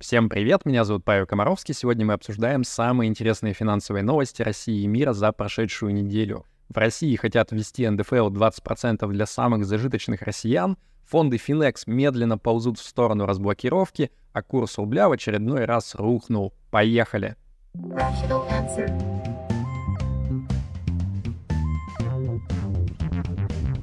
Всем 0.00 0.30
привет, 0.30 0.64
меня 0.64 0.84
зовут 0.84 1.04
Павел 1.04 1.26
Комаровский. 1.26 1.74
Сегодня 1.74 2.06
мы 2.06 2.14
обсуждаем 2.14 2.64
самые 2.64 3.10
интересные 3.10 3.52
финансовые 3.52 4.02
новости 4.02 4.40
России 4.40 4.84
и 4.84 4.86
мира 4.86 5.12
за 5.12 5.30
прошедшую 5.30 5.92
неделю. 5.92 6.46
В 6.70 6.78
России 6.78 7.14
хотят 7.16 7.52
ввести 7.52 7.86
НДФЛ 7.86 8.30
20% 8.30 9.06
для 9.06 9.26
самых 9.26 9.66
зажиточных 9.66 10.22
россиян, 10.22 10.78
фонды 11.04 11.36
Финекс 11.36 11.86
медленно 11.86 12.38
ползут 12.38 12.78
в 12.78 12.82
сторону 12.82 13.26
разблокировки, 13.26 14.10
а 14.32 14.40
курс 14.40 14.78
рубля 14.78 15.10
в 15.10 15.12
очередной 15.12 15.66
раз 15.66 15.94
рухнул. 15.94 16.54
Поехали! 16.70 17.36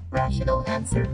Rational 0.09 0.65
answer. 0.65 1.07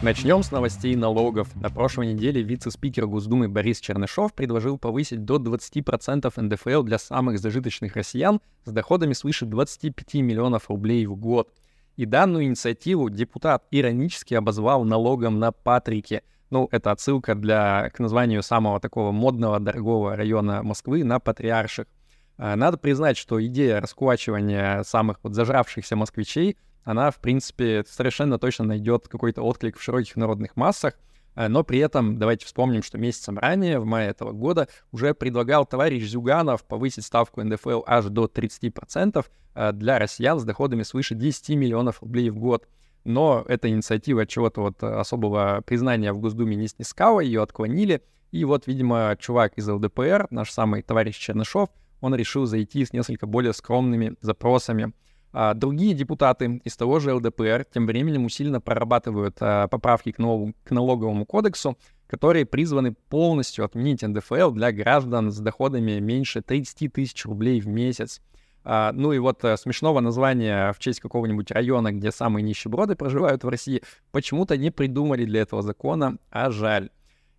Начнем 0.00 0.44
с 0.44 0.52
новостей 0.52 0.94
налогов. 0.94 1.48
На 1.56 1.70
прошлой 1.70 2.14
неделе 2.14 2.40
вице-спикер 2.40 3.08
Госдумы 3.08 3.48
Борис 3.48 3.80
Чернышов 3.80 4.32
предложил 4.32 4.78
повысить 4.78 5.24
до 5.24 5.38
20% 5.38 6.32
НДФЛ 6.40 6.84
для 6.84 7.00
самых 7.00 7.40
зажиточных 7.40 7.96
россиян 7.96 8.40
с 8.64 8.70
доходами 8.70 9.12
свыше 9.12 9.44
25 9.44 10.14
миллионов 10.22 10.70
рублей 10.70 11.04
в 11.06 11.16
год. 11.16 11.52
И 11.96 12.04
данную 12.04 12.44
инициативу 12.44 13.10
депутат 13.10 13.64
иронически 13.72 14.34
обозвал 14.34 14.84
налогом 14.84 15.40
на 15.40 15.50
Патрики. 15.50 16.22
Ну, 16.50 16.68
это 16.70 16.92
отсылка 16.92 17.34
для, 17.34 17.90
к 17.90 17.98
названию 17.98 18.44
самого 18.44 18.78
такого 18.78 19.10
модного, 19.10 19.58
дорогого 19.58 20.14
района 20.14 20.62
Москвы 20.62 21.02
на 21.02 21.18
Патриарших. 21.18 21.88
А, 22.36 22.54
надо 22.54 22.78
признать, 22.78 23.16
что 23.16 23.44
идея 23.44 23.80
раскулачивания 23.80 24.84
самых 24.84 25.18
вот 25.24 25.34
зажравшихся 25.34 25.96
москвичей— 25.96 26.56
она, 26.84 27.10
в 27.10 27.20
принципе, 27.20 27.84
совершенно 27.86 28.38
точно 28.38 28.64
найдет 28.64 29.08
какой-то 29.08 29.42
отклик 29.42 29.78
в 29.78 29.82
широких 29.82 30.16
народных 30.16 30.56
массах, 30.56 30.94
э, 31.34 31.48
но 31.48 31.64
при 31.64 31.78
этом 31.78 32.18
давайте 32.18 32.46
вспомним, 32.46 32.82
что 32.82 32.98
месяцем 32.98 33.38
ранее, 33.38 33.78
в 33.78 33.84
мае 33.84 34.10
этого 34.10 34.32
года, 34.32 34.68
уже 34.92 35.14
предлагал 35.14 35.66
товарищ 35.66 36.04
Зюганов 36.04 36.64
повысить 36.64 37.04
ставку 37.04 37.42
НДФЛ 37.42 37.82
аж 37.86 38.06
до 38.06 38.26
30% 38.26 39.24
э, 39.54 39.72
для 39.72 39.98
россиян 39.98 40.38
с 40.38 40.44
доходами 40.44 40.82
свыше 40.82 41.14
10 41.14 41.50
миллионов 41.50 42.02
рублей 42.02 42.30
в 42.30 42.38
год. 42.38 42.66
Но 43.04 43.44
эта 43.48 43.68
инициатива 43.68 44.26
чего-то 44.26 44.60
вот 44.60 44.82
особого 44.82 45.62
признания 45.64 46.12
в 46.12 46.18
Госдуме 46.18 46.56
не 46.56 46.68
снискала, 46.68 47.20
ее 47.20 47.42
отклонили. 47.42 48.02
И 48.32 48.44
вот, 48.44 48.66
видимо, 48.66 49.16
чувак 49.18 49.54
из 49.56 49.66
ЛДПР, 49.68 50.26
наш 50.30 50.50
самый 50.50 50.82
товарищ 50.82 51.16
Чернышов, 51.16 51.70
он 52.00 52.14
решил 52.14 52.46
зайти 52.46 52.84
с 52.84 52.92
несколько 52.92 53.26
более 53.26 53.52
скромными 53.52 54.14
запросами. 54.20 54.92
А 55.32 55.54
другие 55.54 55.94
депутаты 55.94 56.60
из 56.64 56.76
того 56.76 57.00
же 57.00 57.12
ЛДПР 57.14 57.66
тем 57.72 57.86
временем 57.86 58.24
усиленно 58.24 58.60
прорабатывают 58.60 59.36
а, 59.40 59.68
поправки 59.68 60.12
к, 60.12 60.18
налог, 60.18 60.54
к 60.64 60.70
налоговому 60.70 61.26
кодексу, 61.26 61.76
которые 62.06 62.46
призваны 62.46 62.92
полностью 62.92 63.64
отменить 63.64 64.02
НДФЛ 64.02 64.50
для 64.52 64.72
граждан 64.72 65.30
с 65.30 65.38
доходами 65.38 65.98
меньше 66.00 66.40
30 66.40 66.92
тысяч 66.92 67.24
рублей 67.26 67.60
в 67.60 67.66
месяц. 67.66 68.20
А, 68.64 68.92
ну 68.92 69.12
и 69.12 69.18
вот 69.18 69.44
а, 69.44 69.56
смешного 69.56 70.00
названия 70.00 70.72
в 70.72 70.78
честь 70.78 71.00
какого-нибудь 71.00 71.50
района, 71.50 71.92
где 71.92 72.10
самые 72.10 72.42
нищеброды 72.42 72.96
проживают 72.96 73.44
в 73.44 73.48
России, 73.48 73.82
почему-то 74.12 74.56
не 74.56 74.70
придумали 74.70 75.24
для 75.24 75.42
этого 75.42 75.62
закона, 75.62 76.16
а 76.30 76.50
жаль. 76.50 76.90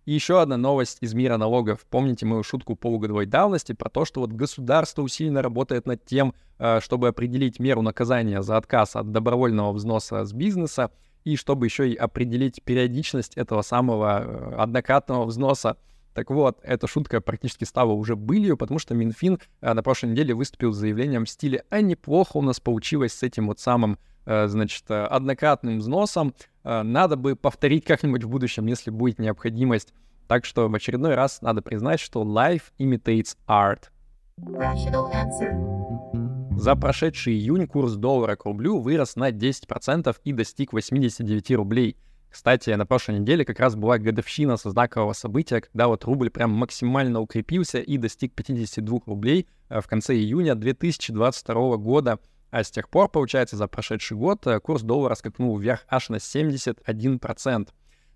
И 0.06 0.12
еще 0.12 0.40
одна 0.40 0.56
новость 0.56 0.98
из 1.00 1.14
мира 1.14 1.36
налогов. 1.36 1.86
Помните 1.88 2.26
мою 2.26 2.42
шутку 2.42 2.74
полугодовой 2.74 3.26
давности 3.26 3.72
про 3.72 3.90
то, 3.90 4.04
что 4.04 4.20
вот 4.20 4.32
государство 4.32 5.02
усиленно 5.02 5.42
работает 5.42 5.86
над 5.86 6.04
тем, 6.04 6.34
э, 6.58 6.80
чтобы 6.80 7.08
определить 7.08 7.58
меру 7.58 7.82
наказания 7.82 8.42
за 8.42 8.56
отказ 8.56 8.96
от 8.96 9.12
добровольного 9.12 9.72
взноса 9.72 10.24
с 10.24 10.32
бизнеса, 10.32 10.90
и 11.24 11.36
чтобы 11.36 11.66
еще 11.66 11.90
и 11.90 11.94
определить 11.94 12.62
периодичность 12.62 13.36
этого 13.36 13.62
самого 13.62 14.22
э, 14.22 14.54
однократного 14.56 15.26
взноса. 15.26 15.76
Так 16.14 16.30
вот, 16.30 16.58
эта 16.62 16.86
шутка 16.86 17.20
практически 17.20 17.64
стала 17.64 17.92
уже 17.92 18.16
былью, 18.16 18.56
потому 18.56 18.78
что 18.78 18.94
Минфин 18.94 19.38
э, 19.60 19.72
на 19.72 19.82
прошлой 19.82 20.10
неделе 20.10 20.34
выступил 20.34 20.72
с 20.72 20.76
заявлением 20.76 21.24
в 21.24 21.30
стиле 21.30 21.64
«А 21.70 21.80
неплохо 21.80 22.36
у 22.36 22.42
нас 22.42 22.60
получилось 22.60 23.12
с 23.12 23.22
этим 23.22 23.46
вот 23.46 23.60
самым 23.60 23.98
значит, 24.26 24.88
однократным 24.88 25.78
взносом, 25.78 26.34
Э, 26.64 26.82
надо 26.82 27.16
бы 27.16 27.36
повторить 27.36 27.84
как-нибудь 27.84 28.24
в 28.24 28.28
будущем, 28.28 28.66
если 28.66 28.90
будет 28.90 29.18
необходимость. 29.18 29.94
Так 30.28 30.44
что 30.44 30.68
в 30.68 30.74
очередной 30.74 31.14
раз 31.14 31.42
надо 31.42 31.62
признать, 31.62 32.00
что 32.00 32.22
life 32.22 32.64
imitates 32.78 33.36
art. 33.48 33.84
За 36.56 36.76
прошедший 36.76 37.34
июнь 37.34 37.66
курс 37.66 37.94
доллара 37.94 38.36
к 38.36 38.44
рублю 38.44 38.78
вырос 38.78 39.16
на 39.16 39.30
10% 39.30 40.16
и 40.24 40.32
достиг 40.32 40.72
89 40.72 41.50
рублей. 41.52 41.96
Кстати, 42.30 42.70
на 42.70 42.86
прошлой 42.86 43.18
неделе 43.18 43.44
как 43.44 43.58
раз 43.58 43.74
была 43.74 43.98
годовщина 43.98 44.56
со 44.56 44.70
знакового 44.70 45.12
события, 45.14 45.60
когда 45.60 45.88
вот 45.88 46.04
рубль 46.04 46.30
прям 46.30 46.52
максимально 46.52 47.20
укрепился 47.20 47.80
и 47.80 47.96
достиг 47.98 48.34
52 48.34 49.00
рублей 49.06 49.48
э, 49.68 49.80
в 49.80 49.88
конце 49.88 50.14
июня 50.14 50.54
2022 50.54 51.76
года. 51.76 52.20
А 52.52 52.62
с 52.62 52.70
тех 52.70 52.88
пор, 52.88 53.08
получается, 53.08 53.56
за 53.56 53.66
прошедший 53.66 54.16
год 54.16 54.46
э, 54.46 54.60
курс 54.60 54.82
доллара 54.82 55.16
скакнул 55.16 55.58
вверх 55.58 55.84
аж 55.88 56.08
на 56.08 56.16
71%. 56.16 57.68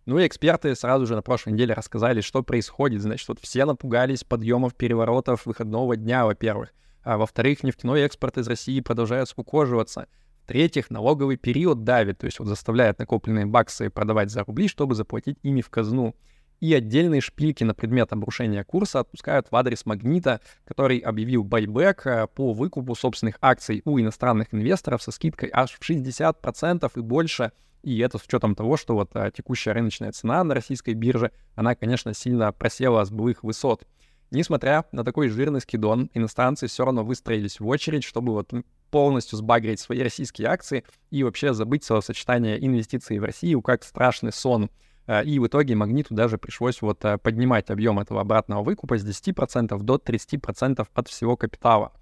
Ну 0.07 0.19
и 0.19 0.27
эксперты 0.27 0.77
сразу 0.77 1.07
же 1.07 1.17
на 1.17 1.23
прошлой 1.23 1.55
неделе 1.55 1.75
рассказали, 1.75 2.21
что 2.21 2.43
происходит. 2.43 3.03
Значит, 3.03 3.27
вот 3.27 3.41
все 3.41 3.65
напугались 3.65 4.23
подъемов 4.23 4.75
переворотов 4.75 5.45
выходного 5.47 5.97
дня, 5.97 6.25
во-первых. 6.25 6.73
А 7.03 7.19
во-вторых, 7.19 7.65
нефтяной 7.65 8.03
экспорт 8.03 8.39
из 8.39 8.47
России 8.47 8.81
продолжает 8.81 9.29
скукоживаться. 9.29 10.07
В-третьих, 10.45 10.91
налоговый 10.91 11.39
период 11.39 11.85
давит, 11.85 12.19
то 12.19 12.27
есть 12.27 12.39
вот 12.39 12.49
заставляет 12.49 12.99
накопленные 12.99 13.47
баксы 13.47 13.89
продавать 13.89 14.31
за 14.31 14.45
рубли, 14.45 14.69
чтобы 14.69 14.95
заплатить 14.95 15.39
ими 15.43 15.63
в 15.63 15.71
казну 15.71 16.15
и 16.61 16.75
отдельные 16.75 17.23
шпильки 17.23 17.65
на 17.65 17.75
предмет 17.75 18.13
обрушения 18.13 18.63
курса 18.63 19.01
отпускают 19.01 19.47
в 19.51 19.57
адрес 19.57 19.87
Магнита, 19.87 20.43
который 20.67 20.99
объявил 20.99 21.45
байбек 21.45 22.07
э, 22.07 22.27
по 22.27 22.53
выкупу 22.53 22.95
собственных 22.95 23.39
акций 23.41 23.81
у 23.87 23.99
иностранных 23.99 24.53
инвесторов 24.53 25.03
со 25.03 25.13
скидкой 25.13 25.49
аж 25.51 25.73
в 25.73 25.81
60% 25.81 26.93
и 26.95 27.01
больше. 27.01 27.53
И 27.83 27.99
это 28.01 28.19
с 28.19 28.25
учетом 28.25 28.55
того, 28.55 28.77
что 28.77 28.95
вот 28.95 29.11
а, 29.15 29.31
текущая 29.31 29.73
рыночная 29.73 30.13
цена 30.13 30.45
на 30.45 30.55
российской 30.55 30.93
бирже, 30.93 31.33
она, 31.55 31.75
конечно, 31.75 32.13
сильно 32.13 32.53
просела 32.53 33.03
с 33.05 33.11
былых 33.11 33.43
высот. 33.45 33.87
Несмотря 34.31 34.85
на 34.91 35.05
такой 35.05 35.29
жирный 35.29 35.61
скидон, 35.61 36.11
иностранцы 36.15 36.67
все 36.67 36.85
равно 36.85 37.05
выстроились 37.05 37.61
в 37.61 37.67
очередь, 37.67 38.05
чтобы 38.05 38.33
вот 38.33 38.53
полностью 38.95 39.37
сбагрить 39.37 39.81
свои 39.81 40.05
российские 40.05 40.47
акции 40.47 40.85
и 41.11 41.25
вообще 41.25 41.53
забыть 41.53 41.83
словосочетание 41.83 42.65
инвестиций 42.65 43.19
в 43.19 43.25
Россию 43.25 43.61
как 43.61 43.83
страшный 43.83 44.33
сон. 44.33 44.71
Э, 45.09 45.25
и 45.25 45.41
в 45.41 45.49
итоге 45.49 45.75
Магниту 45.75 46.15
даже 46.15 46.39
пришлось 46.39 46.81
вот 46.81 47.05
э, 47.05 47.19
поднимать 47.19 47.71
объем 47.71 47.99
этого 47.99 48.21
обратного 48.21 48.63
выкупа 48.63 48.97
с 48.97 49.05
10% 49.05 49.77
до 49.83 49.97
30% 49.97 50.87
от 50.95 51.09
всего 51.09 51.37
капитала. 51.37 51.93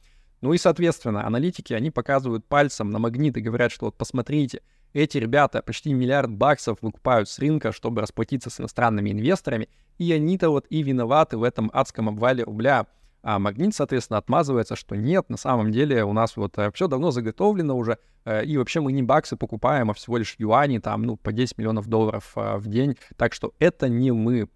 Ну 0.42 0.53
и, 0.53 0.58
соответственно, 0.58 1.26
аналитики, 1.26 1.72
они 1.72 1.91
показывают 1.91 2.44
пальцем 2.44 2.91
на 2.91 2.98
Магнит 2.98 3.38
и 3.38 3.41
говорят, 3.41 3.72
что 3.72 3.86
вот 3.86 3.97
посмотрите, 3.97 4.60
эти 4.92 5.16
ребята 5.16 5.62
почти 5.62 5.94
миллиард 5.94 6.30
баксов 6.30 6.76
выкупают 6.82 7.26
с 7.30 7.38
рынка, 7.38 7.72
чтобы 7.72 8.03
расплатиться 8.03 8.50
с 8.50 8.60
иностранными 8.60 9.12
инвесторами, 9.12 9.70
и 9.97 10.12
они-то 10.12 10.50
вот 10.50 10.66
и 10.69 10.82
виноваты 10.82 11.38
в 11.38 11.42
этом 11.42 11.70
адском 11.72 12.10
обвале 12.10 12.44
рубля. 12.44 12.86
А 13.22 13.38
магнит, 13.38 13.72
соответственно, 13.72 14.19
отмазывается, 14.19 14.75
что 14.75 14.97
нет, 14.97 15.31
на 15.31 15.37
самом 15.37 15.71
деле 15.71 16.05
у 16.05 16.12
нас 16.12 16.37
вот 16.37 16.59
э, 16.59 16.72
все 16.72 16.88
давно 16.88 17.12
заготовлено 17.12 17.77
уже, 17.77 17.99
э, 18.25 18.44
и 18.44 18.56
вообще 18.59 18.81
мы 18.81 18.93
не 18.93 19.03
баксы 19.05 19.37
покупаем, 19.37 19.91
а 19.91 19.94
всего 19.94 20.16
лишь 20.16 20.34
юани, 20.38 20.78
там, 20.78 21.03
ну, 21.03 21.16
по 21.16 21.33
10 21.33 21.56
миллионов 21.56 21.87
долларов 21.87 22.33
э, 22.34 22.56
в 22.56 22.66
день, 22.66 22.97
так 23.16 23.33
что 23.33 23.55
это 23.60 23.88
не 23.88 24.10
мы. 24.10 24.49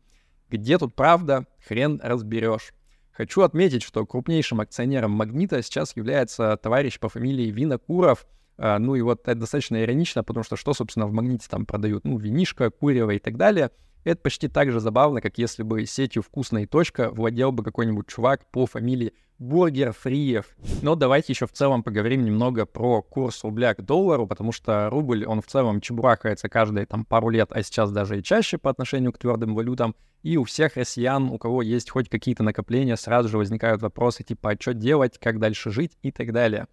Где 0.50 0.78
тут 0.78 0.96
правда, 0.96 1.46
хрен 1.66 2.00
разберешь. 2.02 2.72
Хочу 3.12 3.42
отметить, 3.42 3.84
что 3.84 4.04
крупнейшим 4.04 4.60
акционером 4.60 5.12
«Магнита» 5.12 5.62
сейчас 5.62 5.96
является 5.96 6.56
товарищ 6.56 6.98
по 6.98 7.08
фамилии 7.08 7.50
Винокуров. 7.50 8.26
Ну 8.58 8.94
и 8.94 9.00
вот 9.00 9.22
это 9.26 9.40
достаточно 9.40 9.82
иронично, 9.82 10.22
потому 10.22 10.44
что 10.44 10.56
что, 10.56 10.74
собственно, 10.74 11.06
в 11.06 11.12
«Магните» 11.12 11.48
там 11.48 11.66
продают? 11.66 12.04
Ну, 12.04 12.18
винишко, 12.18 12.70
курево 12.70 13.12
и 13.12 13.18
так 13.18 13.36
далее— 13.38 13.70
это 14.06 14.22
почти 14.22 14.46
так 14.46 14.70
же 14.70 14.78
забавно, 14.78 15.20
как 15.20 15.36
если 15.36 15.64
бы 15.64 15.84
сетью 15.84 16.22
«Вкусная 16.22 16.66
точка» 16.66 17.10
владел 17.10 17.50
бы 17.50 17.64
какой-нибудь 17.64 18.06
чувак 18.06 18.48
по 18.52 18.64
фамилии 18.64 19.12
Бургер 19.40 19.92
Фриев. 19.92 20.56
Но 20.80 20.94
давайте 20.94 21.32
еще 21.32 21.46
в 21.46 21.52
целом 21.52 21.82
поговорим 21.82 22.24
немного 22.24 22.66
про 22.66 23.02
курс 23.02 23.42
рубля 23.42 23.74
к 23.74 23.84
доллару, 23.84 24.28
потому 24.28 24.52
что 24.52 24.88
рубль, 24.90 25.26
он 25.26 25.42
в 25.42 25.46
целом 25.46 25.80
чебуракается 25.80 26.48
каждые 26.48 26.86
там 26.86 27.04
пару 27.04 27.30
лет, 27.30 27.48
а 27.50 27.64
сейчас 27.64 27.90
даже 27.90 28.20
и 28.20 28.22
чаще 28.22 28.58
по 28.58 28.70
отношению 28.70 29.12
к 29.12 29.18
твердым 29.18 29.56
валютам. 29.56 29.96
И 30.22 30.36
у 30.36 30.44
всех 30.44 30.76
россиян, 30.76 31.24
у 31.24 31.36
кого 31.38 31.62
есть 31.62 31.90
хоть 31.90 32.08
какие-то 32.08 32.44
накопления, 32.44 32.96
сразу 32.96 33.28
же 33.28 33.38
возникают 33.38 33.82
вопросы 33.82 34.22
типа, 34.22 34.50
а 34.50 34.56
что 34.58 34.72
делать, 34.72 35.18
как 35.18 35.40
дальше 35.40 35.70
жить 35.70 35.98
и 36.02 36.12
так 36.12 36.32
далее. 36.32 36.68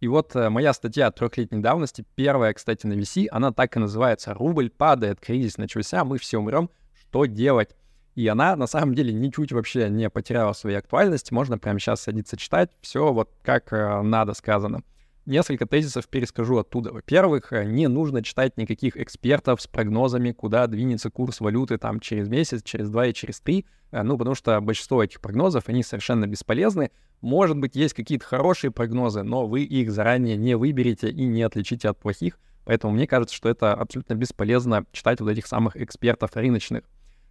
И 0.00 0.06
вот 0.06 0.36
э, 0.36 0.48
моя 0.48 0.72
статья 0.72 1.10
трехлетней 1.10 1.60
давности, 1.60 2.04
первая, 2.14 2.52
кстати, 2.52 2.86
на 2.86 2.92
VC, 2.92 3.26
она 3.30 3.52
так 3.52 3.76
и 3.76 3.80
называется 3.80 4.32
«Рубль 4.32 4.70
падает, 4.70 5.20
кризис 5.20 5.58
начался, 5.58 6.04
мы 6.04 6.18
все 6.18 6.38
умрем, 6.38 6.70
что 6.94 7.26
делать?» 7.26 7.74
И 8.14 8.26
она 8.26 8.56
на 8.56 8.66
самом 8.66 8.94
деле 8.94 9.12
ничуть 9.12 9.52
вообще 9.52 9.88
не 9.88 10.08
потеряла 10.10 10.52
своей 10.52 10.76
актуальности, 10.76 11.32
можно 11.32 11.58
прямо 11.58 11.78
сейчас 11.78 12.02
садиться 12.02 12.36
читать, 12.36 12.70
все 12.80 13.12
вот 13.12 13.30
как 13.42 13.72
э, 13.72 14.02
надо 14.02 14.34
сказано. 14.34 14.82
Несколько 15.28 15.66
тезисов 15.66 16.08
перескажу 16.08 16.58
оттуда. 16.58 16.92
Во-первых, 16.92 17.52
э, 17.52 17.64
не 17.64 17.86
нужно 17.86 18.22
читать 18.22 18.56
никаких 18.56 18.96
экспертов 18.96 19.62
с 19.62 19.66
прогнозами, 19.66 20.32
куда 20.32 20.66
двинется 20.66 21.10
курс 21.10 21.40
валюты 21.40 21.78
там 21.78 22.00
через 22.00 22.28
месяц, 22.28 22.62
через 22.62 22.88
два 22.88 23.06
и 23.06 23.12
через 23.12 23.40
три, 23.40 23.66
э, 23.92 24.02
ну, 24.02 24.18
потому 24.18 24.34
что 24.34 24.60
большинство 24.60 25.04
этих 25.04 25.20
прогнозов, 25.20 25.68
они 25.68 25.82
совершенно 25.82 26.26
бесполезны. 26.26 26.90
Может 27.20 27.58
быть, 27.58 27.76
есть 27.76 27.94
какие-то 27.94 28.24
хорошие 28.24 28.70
прогнозы, 28.70 29.22
но 29.22 29.46
вы 29.46 29.62
их 29.62 29.90
заранее 29.90 30.36
не 30.36 30.56
выберете 30.56 31.10
и 31.10 31.24
не 31.26 31.42
отличите 31.42 31.88
от 31.88 31.98
плохих, 31.98 32.38
поэтому 32.64 32.94
мне 32.94 33.06
кажется, 33.06 33.34
что 33.34 33.48
это 33.48 33.74
абсолютно 33.74 34.14
бесполезно 34.14 34.86
читать 34.92 35.20
вот 35.20 35.30
этих 35.30 35.46
самых 35.46 35.76
экспертов 35.76 36.34
рыночных. 36.34 36.84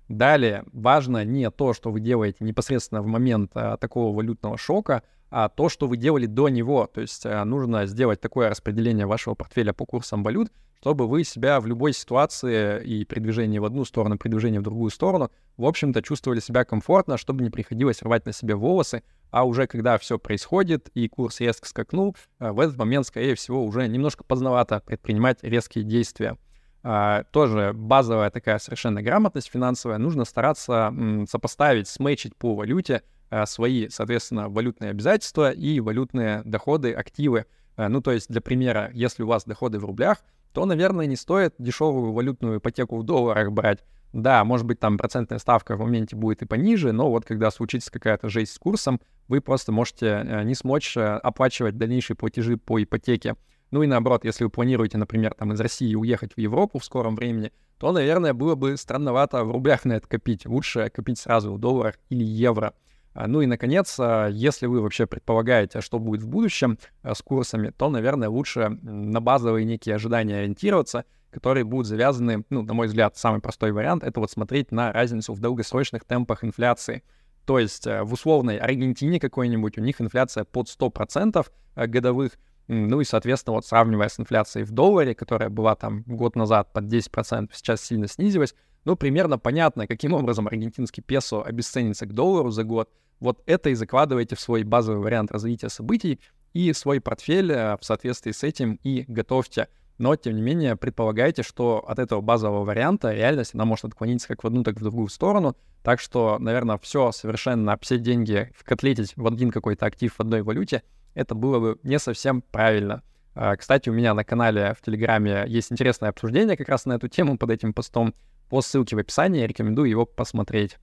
Далее, 0.10 0.64
важно 0.72 1.26
не 1.26 1.50
то, 1.52 1.74
что 1.74 1.92
вы 1.92 2.00
делаете 2.00 2.38
непосредственно 2.42 3.02
в 3.02 3.08
момент 3.08 3.52
а, 3.56 3.76
такого 3.76 4.16
валютного 4.16 4.58
шока, 4.58 5.04
а 5.30 5.50
то, 5.50 5.70
что 5.70 5.88
вы 5.88 5.98
делали 5.98 6.26
до 6.26 6.50
него. 6.50 6.88
То 6.88 7.02
есть 7.02 7.26
а, 7.26 7.44
нужно 7.46 7.86
сделать 7.86 8.22
такое 8.22 8.50
распределение 8.50 9.06
вашего 9.06 9.36
портфеля 9.36 9.74
по 9.74 9.86
курсам 9.86 10.24
валют, 10.24 10.52
чтобы 10.80 11.08
вы 11.08 11.24
себя 11.24 11.60
в 11.60 11.68
любой 11.68 11.94
ситуации 11.94 12.84
и 12.84 13.06
при 13.06 13.20
движении 13.20 13.60
в 13.60 13.66
одну 13.66 13.84
сторону, 13.84 14.18
при 14.18 14.30
движении 14.30 14.60
в 14.60 14.64
другую 14.64 14.92
сторону, 14.92 15.32
в 15.58 15.66
общем-то, 15.66 16.02
чувствовали 16.02 16.40
себя 16.40 16.64
комфортно, 16.64 17.18
чтобы 17.18 17.44
не 17.44 17.50
приходилось 17.50 18.02
рвать 18.02 18.26
на 18.26 18.32
себе 18.32 18.56
волосы, 18.56 19.04
а 19.32 19.44
уже 19.44 19.68
когда 19.68 19.98
все 19.98 20.18
происходит 20.18 20.90
и 20.94 21.08
курс 21.08 21.40
резко 21.42 21.68
скакнул, 21.68 22.16
а, 22.40 22.54
в 22.54 22.60
этот 22.60 22.78
момент, 22.78 23.06
скорее 23.06 23.36
всего, 23.36 23.64
уже 23.64 23.88
немножко 23.88 24.24
поздновато 24.24 24.80
предпринимать 24.80 25.40
резкие 25.44 25.84
действия. 25.84 26.38
Uh, 26.84 27.26
тоже 27.32 27.74
базовая 27.74 28.30
такая 28.30 28.60
совершенно 28.60 29.02
грамотность 29.02 29.50
финансовая. 29.52 29.98
Нужно 29.98 30.24
стараться 30.24 30.94
сопоставить, 31.28 31.90
смечить 31.90 32.34
по 32.36 32.56
валюте 32.56 33.02
свои, 33.46 33.90
соответственно, 33.90 34.50
валютные 34.50 34.92
обязательства 34.92 35.52
и 35.52 35.80
валютные 35.80 36.42
доходы, 36.46 36.94
активы. 36.94 37.46
Uh, 37.76 37.90
ну, 37.90 38.02
то 38.02 38.12
есть, 38.12 38.28
для 38.30 38.42
примера, 38.42 38.90
если 38.94 39.22
у 39.22 39.28
вас 39.28 39.46
доходы 39.46 39.78
в 39.78 39.86
рублях, 39.86 40.18
то, 40.52 40.66
наверное, 40.66 41.06
не 41.06 41.16
стоит 41.16 41.54
дешевую 41.60 42.12
валютную 42.12 42.58
ипотеку 42.58 42.98
в 42.98 43.04
долларах 43.04 43.52
брать. 43.52 43.84
Да, 44.14 44.44
может 44.44 44.66
быть, 44.66 44.80
там 44.80 44.98
процентная 44.98 45.38
ставка 45.38 45.76
в 45.76 45.82
моменте 45.82 46.16
будет 46.16 46.42
и 46.42 46.46
пониже, 46.46 46.92
но 46.92 47.12
вот 47.12 47.26
когда 47.26 47.52
случится 47.52 47.92
какая-то 47.92 48.30
жесть 48.30 48.54
с 48.54 48.58
курсом, 48.58 49.00
вы 49.28 49.42
просто 49.42 49.72
можете 49.72 50.42
не 50.46 50.56
смочь 50.56 50.98
оплачивать 50.98 51.78
дальнейшие 51.78 52.18
платежи 52.18 52.58
по 52.58 52.82
ипотеке. 52.82 53.36
Ну 53.70 53.84
и 53.84 53.88
наоборот, 53.88 54.26
если 54.26 54.46
вы 54.46 54.50
планируете, 54.50 54.98
например, 54.98 55.36
там 55.36 55.52
из 55.52 55.60
России 55.60 55.94
уехать 55.94 56.34
в 56.34 56.40
Европу 56.40 56.80
в 56.80 56.86
скором 56.86 57.16
времени, 57.16 57.52
то, 57.78 57.92
наверное, 57.92 58.34
было 58.34 58.56
бы 58.56 58.78
странновато 58.78 59.44
в 59.44 59.52
рублях 59.52 59.86
на 59.86 59.94
это 59.94 60.08
копить. 60.08 60.46
Лучше 60.46 60.90
копить 60.90 61.20
сразу 61.20 61.54
в 61.54 61.60
долларах 61.60 62.00
или 62.10 62.24
евро. 62.24 62.74
А, 63.18 63.28
ну 63.28 63.42
и, 63.42 63.48
наконец, 63.48 63.96
а, 64.00 64.28
если 64.28 64.68
вы 64.68 64.80
вообще 64.80 65.08
предполагаете, 65.08 65.82
что 65.82 65.98
будет 65.98 66.22
в 66.22 66.28
будущем 66.28 66.78
а, 67.02 67.16
с 67.16 67.24
курсами, 67.24 67.72
то, 67.76 67.90
наверное, 67.90 68.30
лучше 68.30 68.70
на 68.84 69.20
базовые 69.20 69.66
некие 69.66 69.96
ожидания 69.96 70.38
ориентироваться, 70.38 71.04
которые 71.32 71.64
будут 71.64 71.88
завязаны, 71.88 72.46
ну, 72.52 72.62
на 72.62 72.76
мой 72.76 72.86
взгляд, 72.86 73.18
самый 73.18 73.42
простой 73.42 73.72
вариант— 73.72 74.04
это 74.06 74.20
вот 74.20 74.30
смотреть 74.30 74.72
на 74.72 74.94
разницу 74.94 75.34
в 75.34 75.40
долгосрочных 75.40 76.06
темпах 76.06 76.44
инфляции. 76.44 77.02
То 77.46 77.58
есть 77.58 77.88
в 77.88 78.14
условной 78.14 78.58
Аргентине 78.58 79.20
какой-нибудь 79.20 79.80
у 79.80 79.82
них 79.82 80.00
инфляция 80.00 80.44
под 80.44 80.68
100% 80.68 81.44
годовых, 81.76 82.34
ну 82.68 83.02
и, 83.02 83.04
соответственно, 83.04 83.56
вот 83.56 83.66
сравнивая 83.66 84.10
с 84.10 84.20
инфляцией 84.20 84.64
в 84.64 84.72
долларе, 84.72 85.16
которая 85.16 85.50
была 85.50 85.76
там 85.76 86.04
год 86.06 86.36
назад 86.36 86.72
под 86.72 86.84
10%, 86.84 87.50
сейчас 87.54 87.82
сильно 87.82 88.08
снизилась, 88.08 88.54
ну, 88.88 88.96
примерно 88.96 89.38
понятно, 89.38 89.88
каким 89.88 90.14
образом 90.14 90.48
аргентинский 90.48 91.02
песо 91.02 91.42
обесценится 91.42 92.06
к 92.06 92.14
доллару 92.14 92.52
за 92.52 92.64
год. 92.64 92.90
Вот 93.20 93.42
это 93.46 93.70
и 93.70 93.76
закладываете 93.76 94.36
в 94.36 94.40
свой 94.40 94.64
базовый 94.64 95.02
вариант 95.02 95.32
развития 95.32 95.70
событий 95.70 96.20
и 96.54 96.74
свой 96.74 97.02
портфель 97.02 97.52
э, 97.52 97.78
в 97.78 97.84
соответствии 97.84 98.32
с 98.32 98.44
этим 98.44 98.80
и 98.84 99.06
готовьте. 99.08 99.68
Но, 99.98 100.16
тем 100.16 100.36
не 100.36 100.42
менее, 100.42 100.76
предполагайте, 100.76 101.42
что 101.42 101.84
от 101.88 101.98
этого 102.00 102.22
базового 102.22 102.64
варианта 102.64 103.14
реальность, 103.14 103.56
она 103.56 103.66
может 103.66 103.86
отклониться 103.86 104.28
как 104.28 104.44
в 104.44 104.48
одну, 104.48 104.64
так 104.64 104.76
и 104.76 104.80
в 104.80 104.84
другую 104.84 105.08
сторону. 105.08 105.56
Так 105.82 106.00
что, 106.00 106.38
наверное, 106.40 106.78
все 106.78 107.12
совершенно, 107.12 107.78
все 107.82 107.98
деньги 107.98 108.52
вкотлетить 108.56 109.14
в 109.16 109.26
один 109.26 109.52
какой-то 109.52 109.86
актив 109.86 110.14
в 110.14 110.20
одной 110.20 110.44
валюте— 110.44 110.84
это 111.18 111.34
было 111.34 111.60
бы 111.60 111.80
не 111.82 111.98
совсем 111.98 112.44
правильно. 112.44 113.02
А, 113.34 113.56
кстати, 113.56 113.90
у 113.90 113.94
меня 113.94 114.14
на 114.14 114.24
канале 114.24 114.76
в 114.80 114.86
Телеграме 114.86 115.46
есть 115.48 115.72
интересное 115.72 116.10
обсуждение 116.10 116.56
как 116.56 116.70
раз 116.70 116.86
на 116.86 116.94
эту 116.94 117.08
тему 117.08 117.40
под 117.40 117.50
этим 117.50 117.74
постом. 117.74 118.14
По 118.50 118.62
ссылке 118.62 118.96
в 118.96 119.00
описании 119.00 119.46
рекомендую 119.46 119.90
его 119.90 120.06
посмотреть. 120.06 120.78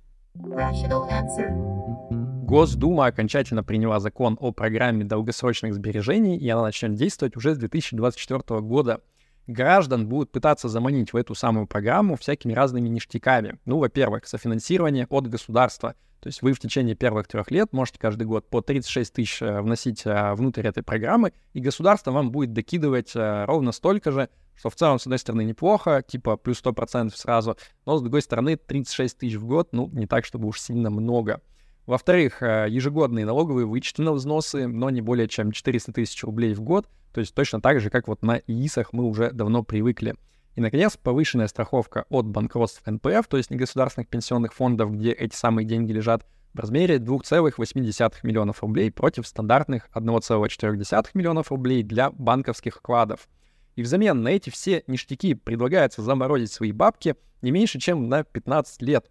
Госдума 2.45 3.07
окончательно 3.07 3.65
приняла 3.65 4.01
закон 4.01 4.37
о 4.39 4.53
программе 4.53 5.03
долгосрочных 5.03 5.73
сбережений, 5.73 6.37
и 6.37 6.47
она 6.51 6.61
начнет 6.61 6.95
действовать 6.95 7.39
уже 7.39 7.55
с 7.55 7.59
2024 7.59 8.61
года. 8.61 9.01
Граждан 9.47 10.07
будут 10.07 10.31
пытаться 10.31 10.69
заманить 10.69 11.15
в 11.15 11.17
эту 11.17 11.35
самую 11.35 11.67
программу 11.67 12.17
всякими 12.17 12.53
разными 12.53 12.91
ништяками. 12.91 13.59
Ну, 13.65 13.79
во-первых, 13.79 14.27
софинансирование 14.27 15.07
от 15.09 15.27
государства. 15.27 15.95
То 16.21 16.29
есть 16.29 16.43
вы 16.43 16.53
в 16.53 16.61
течение 16.61 16.95
первых 16.95 17.29
трех 17.29 17.51
лет 17.51 17.73
можете 17.73 17.99
каждый 17.99 18.25
год 18.25 18.47
по 18.51 18.61
36 18.61 19.15
тысяч 19.15 19.41
э, 19.41 19.63
вносить 19.63 20.03
э, 20.05 20.35
внутрь 20.35 20.67
этой 20.67 20.83
программы, 20.83 21.33
и 21.55 21.61
государство 21.61 22.11
вам 22.11 22.31
будет 22.31 22.53
докидывать 22.53 23.13
э, 23.15 23.45
ровно 23.47 23.73
столько 23.73 24.13
же, 24.13 24.29
что 24.55 24.69
в 24.69 24.75
целом, 24.75 24.99
с 24.99 25.07
одной 25.07 25.19
стороны, 25.19 25.45
неплохо, 25.45 26.05
типа 26.07 26.37
плюс 26.37 26.63
100% 26.63 27.11
сразу, 27.17 27.57
но 27.87 27.97
с 27.97 28.03
другой 28.03 28.21
стороны, 28.21 28.57
36 28.57 29.19
тысяч 29.19 29.37
в 29.37 29.47
год, 29.47 29.71
ну, 29.73 29.89
не 29.95 30.07
так, 30.07 30.27
чтобы 30.27 30.47
уж 30.47 30.61
сильно 30.61 30.91
много. 30.91 31.41
Во-вторых, 31.87 32.41
ежегодные 32.41 33.27
налоговые 33.27 33.67
вычеты 33.67 34.03
на 34.03 34.13
взносы, 34.13 34.67
но 34.67 34.89
не 34.89 35.03
более 35.03 35.29
чем 35.29 35.53
400 35.53 35.93
тысяч 35.93 36.25
рублей 36.25 36.55
в 36.55 36.63
год, 36.63 36.89
то 37.13 37.21
есть 37.21 37.35
точно 37.35 37.61
так 37.61 37.81
же, 37.81 37.91
как 37.91 38.09
вот 38.09 38.23
на 38.23 38.39
ИИСах 38.39 38.93
мы 38.93 39.05
уже 39.05 39.31
давно 39.31 39.63
привыкли. 39.63 40.15
И, 40.57 40.61
наконец, 40.61 40.97
повышенная 40.97 41.49
страховка 41.49 42.07
от 42.09 42.27
банкротств 42.27 42.83
НПФ, 42.87 43.27
то 43.29 43.37
есть 43.37 43.51
негосударственных 43.51 44.09
пенсионных 44.09 44.55
фондов, 44.55 44.93
где 44.93 45.11
эти 45.11 45.35
самые 45.35 45.67
деньги 45.67 45.93
лежат, 45.93 46.25
в 46.55 46.61
размере 46.61 46.97
2,8 46.97 48.15
миллионов 48.23 48.63
рублей 48.63 48.91
против 48.93 49.27
стандартных 49.27 49.89
1,4 49.93 51.07
миллионов 51.15 51.51
рублей 51.51 51.83
для 51.83 52.11
банковских 52.11 52.77
вкладов. 52.77 53.29
И 53.75 53.83
взамен 53.83 54.23
на 54.23 54.29
эти 54.29 54.51
все 54.51 54.85
ништяки 54.87 55.35
предлагается 55.35 56.01
заморозить 56.01 56.53
свои 56.53 56.71
бабки 56.71 57.17
не 57.43 57.51
меньше, 57.51 57.81
чем 57.81 58.09
на 58.09 58.23
15 58.23 58.83
лет. 58.83 59.11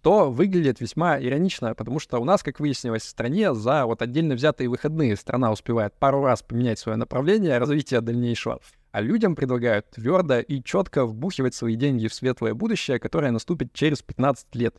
Что 0.00 0.30
выглядит 0.30 0.80
весьма 0.80 1.20
иронично, 1.20 1.74
потому 1.74 1.98
что 1.98 2.18
у 2.20 2.24
нас, 2.24 2.42
как 2.42 2.58
выяснилось, 2.58 3.02
в 3.02 3.08
стране 3.08 3.52
за 3.52 3.84
вот 3.84 4.00
отдельно 4.00 4.34
взятые 4.34 4.70
выходные 4.70 5.14
страна 5.14 5.52
успевает 5.52 5.92
пару 5.92 6.22
раз 6.22 6.42
поменять 6.42 6.78
свое 6.78 6.96
направление 6.96 7.58
развития 7.58 8.00
дальнейшего 8.00 8.60
а 8.92 9.02
людям 9.02 9.36
предлагают 9.36 9.90
твердо 9.90 10.40
и 10.40 10.62
четко 10.62 11.04
вбухивать 11.04 11.54
свои 11.54 11.76
деньги 11.76 12.08
в 12.08 12.14
светлое 12.14 12.54
будущее, 12.54 12.98
которое 12.98 13.30
наступит 13.30 13.72
через 13.72 14.02
15 14.02 14.54
лет. 14.54 14.74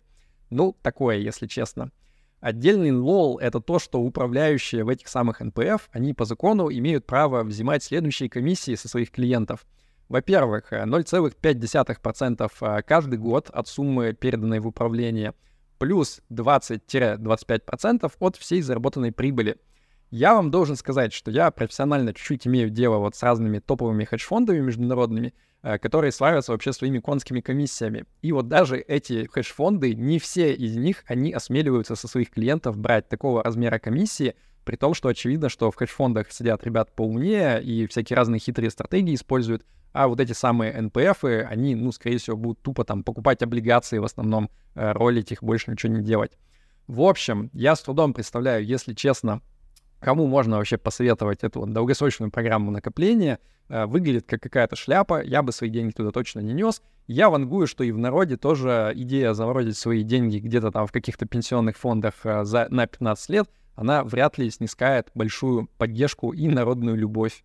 Ну, 0.49 0.75
такое, 0.81 1.17
если 1.17 1.47
честно. 1.47 1.91
Отдельный 2.41 2.91
лол— 2.91 3.37
это 3.41 3.61
то, 3.61 3.79
что 3.79 4.01
управляющие 4.01 4.83
в 4.83 4.89
этих 4.89 5.07
самых 5.07 5.39
НПФ, 5.39 5.87
они 5.91 6.13
по 6.13 6.25
закону 6.25 6.69
имеют 6.71 7.05
право 7.05 7.43
взимать 7.43 7.83
следующие 7.83 8.29
комиссии 8.29 8.75
со 8.75 8.89
своих 8.89 9.11
клиентов. 9.11 9.65
Во-первых, 10.11 10.71
0,5% 10.73 12.51
э, 12.61 12.81
каждый 12.83 13.17
год 13.17 13.49
от 13.49 13.67
суммы, 13.67 14.13
переданной 14.13 14.59
в 14.59 14.67
управление, 14.67 15.33
плюс 15.79 16.21
20-25% 16.29 18.11
от 18.19 18.35
всей 18.35 18.61
заработанной 18.61 19.11
прибыли— 19.11 19.57
я 20.11 20.33
вам 20.33 20.51
должен 20.51 20.75
сказать, 20.75 21.13
что 21.13 21.31
я 21.31 21.49
профессионально 21.51 22.13
чуть-чуть 22.13 22.45
имею 22.45 22.69
дело 22.69 22.97
вот 22.97 23.15
с 23.15 23.23
разными 23.23 23.59
топовыми 23.59 24.03
хедж-фондами 24.03 24.59
международными, 24.59 25.33
э, 25.63 25.79
которые 25.79 26.11
славятся 26.11 26.51
вообще 26.51 26.73
своими 26.73 26.99
конскими 26.99 27.39
комиссиями. 27.39 28.03
И 28.21 28.33
вот 28.33 28.49
даже 28.49 28.77
эти 28.77 29.29
хедж-фонды, 29.31 29.95
не 29.95 30.19
все 30.19 30.53
из 30.53 30.75
них, 30.75 31.05
они 31.07 31.31
осмеливаются 31.31 31.95
со 31.95 32.09
своих 32.09 32.31
клиентов 32.31 32.77
брать 32.77 33.07
такого 33.07 33.41
размера 33.41 33.79
комиссии, 33.79 34.35
при 34.65 34.75
том, 34.75 34.93
что 34.93 35.07
очевидно, 35.07 35.47
что 35.47 35.71
в 35.71 35.75
хедж-фондах 35.77 36.29
сидят 36.33 36.65
ребят 36.65 36.93
поумнее 36.93 37.63
и 37.63 37.87
всякие 37.87 38.17
разные 38.17 38.39
хитрые 38.39 38.69
стратегии 38.69 39.15
используют, 39.15 39.65
а 39.93 40.07
вот 40.07 40.19
эти 40.19 40.33
самые 40.33 40.79
НПФы, 40.79 41.41
они, 41.49 41.75
ну, 41.75 41.91
скорее 41.91 42.17
всего, 42.17 42.37
будут 42.37 42.61
тупо 42.61 42.83
там 42.83 43.03
покупать 43.03 43.41
облигации 43.43 43.97
в 43.97 44.05
основном, 44.05 44.49
э, 44.75 44.91
ролить 44.91 45.31
их, 45.31 45.43
больше 45.43 45.71
ничего 45.71 45.93
не 45.93 46.01
делать. 46.01 46.31
В 46.87 47.01
общем, 47.01 47.49
я 47.53 47.75
с 47.75 47.81
трудом 47.81 48.13
представляю, 48.13 48.65
если 48.65 48.93
честно, 48.93 49.41
кому 49.99 50.27
можно 50.27 50.57
вообще 50.57 50.77
посоветовать 50.77 51.43
эту 51.43 51.65
долгосрочную 51.65 52.31
программу 52.31 52.71
накопления, 52.71 53.39
э, 53.69 53.85
выглядит 53.85 54.25
как 54.27 54.41
какая-то 54.41 54.75
шляпа, 54.75 55.21
я 55.23 55.41
бы 55.43 55.51
свои 55.51 55.69
деньги 55.69 55.91
туда 55.91 56.11
точно 56.11 56.39
не 56.39 56.53
нес. 56.53 56.81
Я 57.07 57.29
вангую, 57.29 57.67
что 57.67 57.83
и 57.83 57.91
в 57.91 57.97
народе 57.97 58.37
тоже 58.37 58.91
идея 58.95 59.33
заморозить 59.33 59.77
свои 59.77 60.03
деньги 60.03 60.37
где-то 60.37 60.71
там 60.71 60.87
в 60.87 60.91
каких-то 60.91 61.25
пенсионных 61.25 61.77
фондах 61.77 62.13
э, 62.23 62.43
за, 62.43 62.67
на 62.69 62.87
15 62.87 63.29
лет, 63.29 63.49
она 63.75 64.03
вряд 64.03 64.37
ли 64.37 64.49
снискает 64.49 65.09
большую 65.15 65.67
поддержку 65.77 66.31
и 66.31 66.47
народную 66.47 66.95
любовь. 66.97 67.43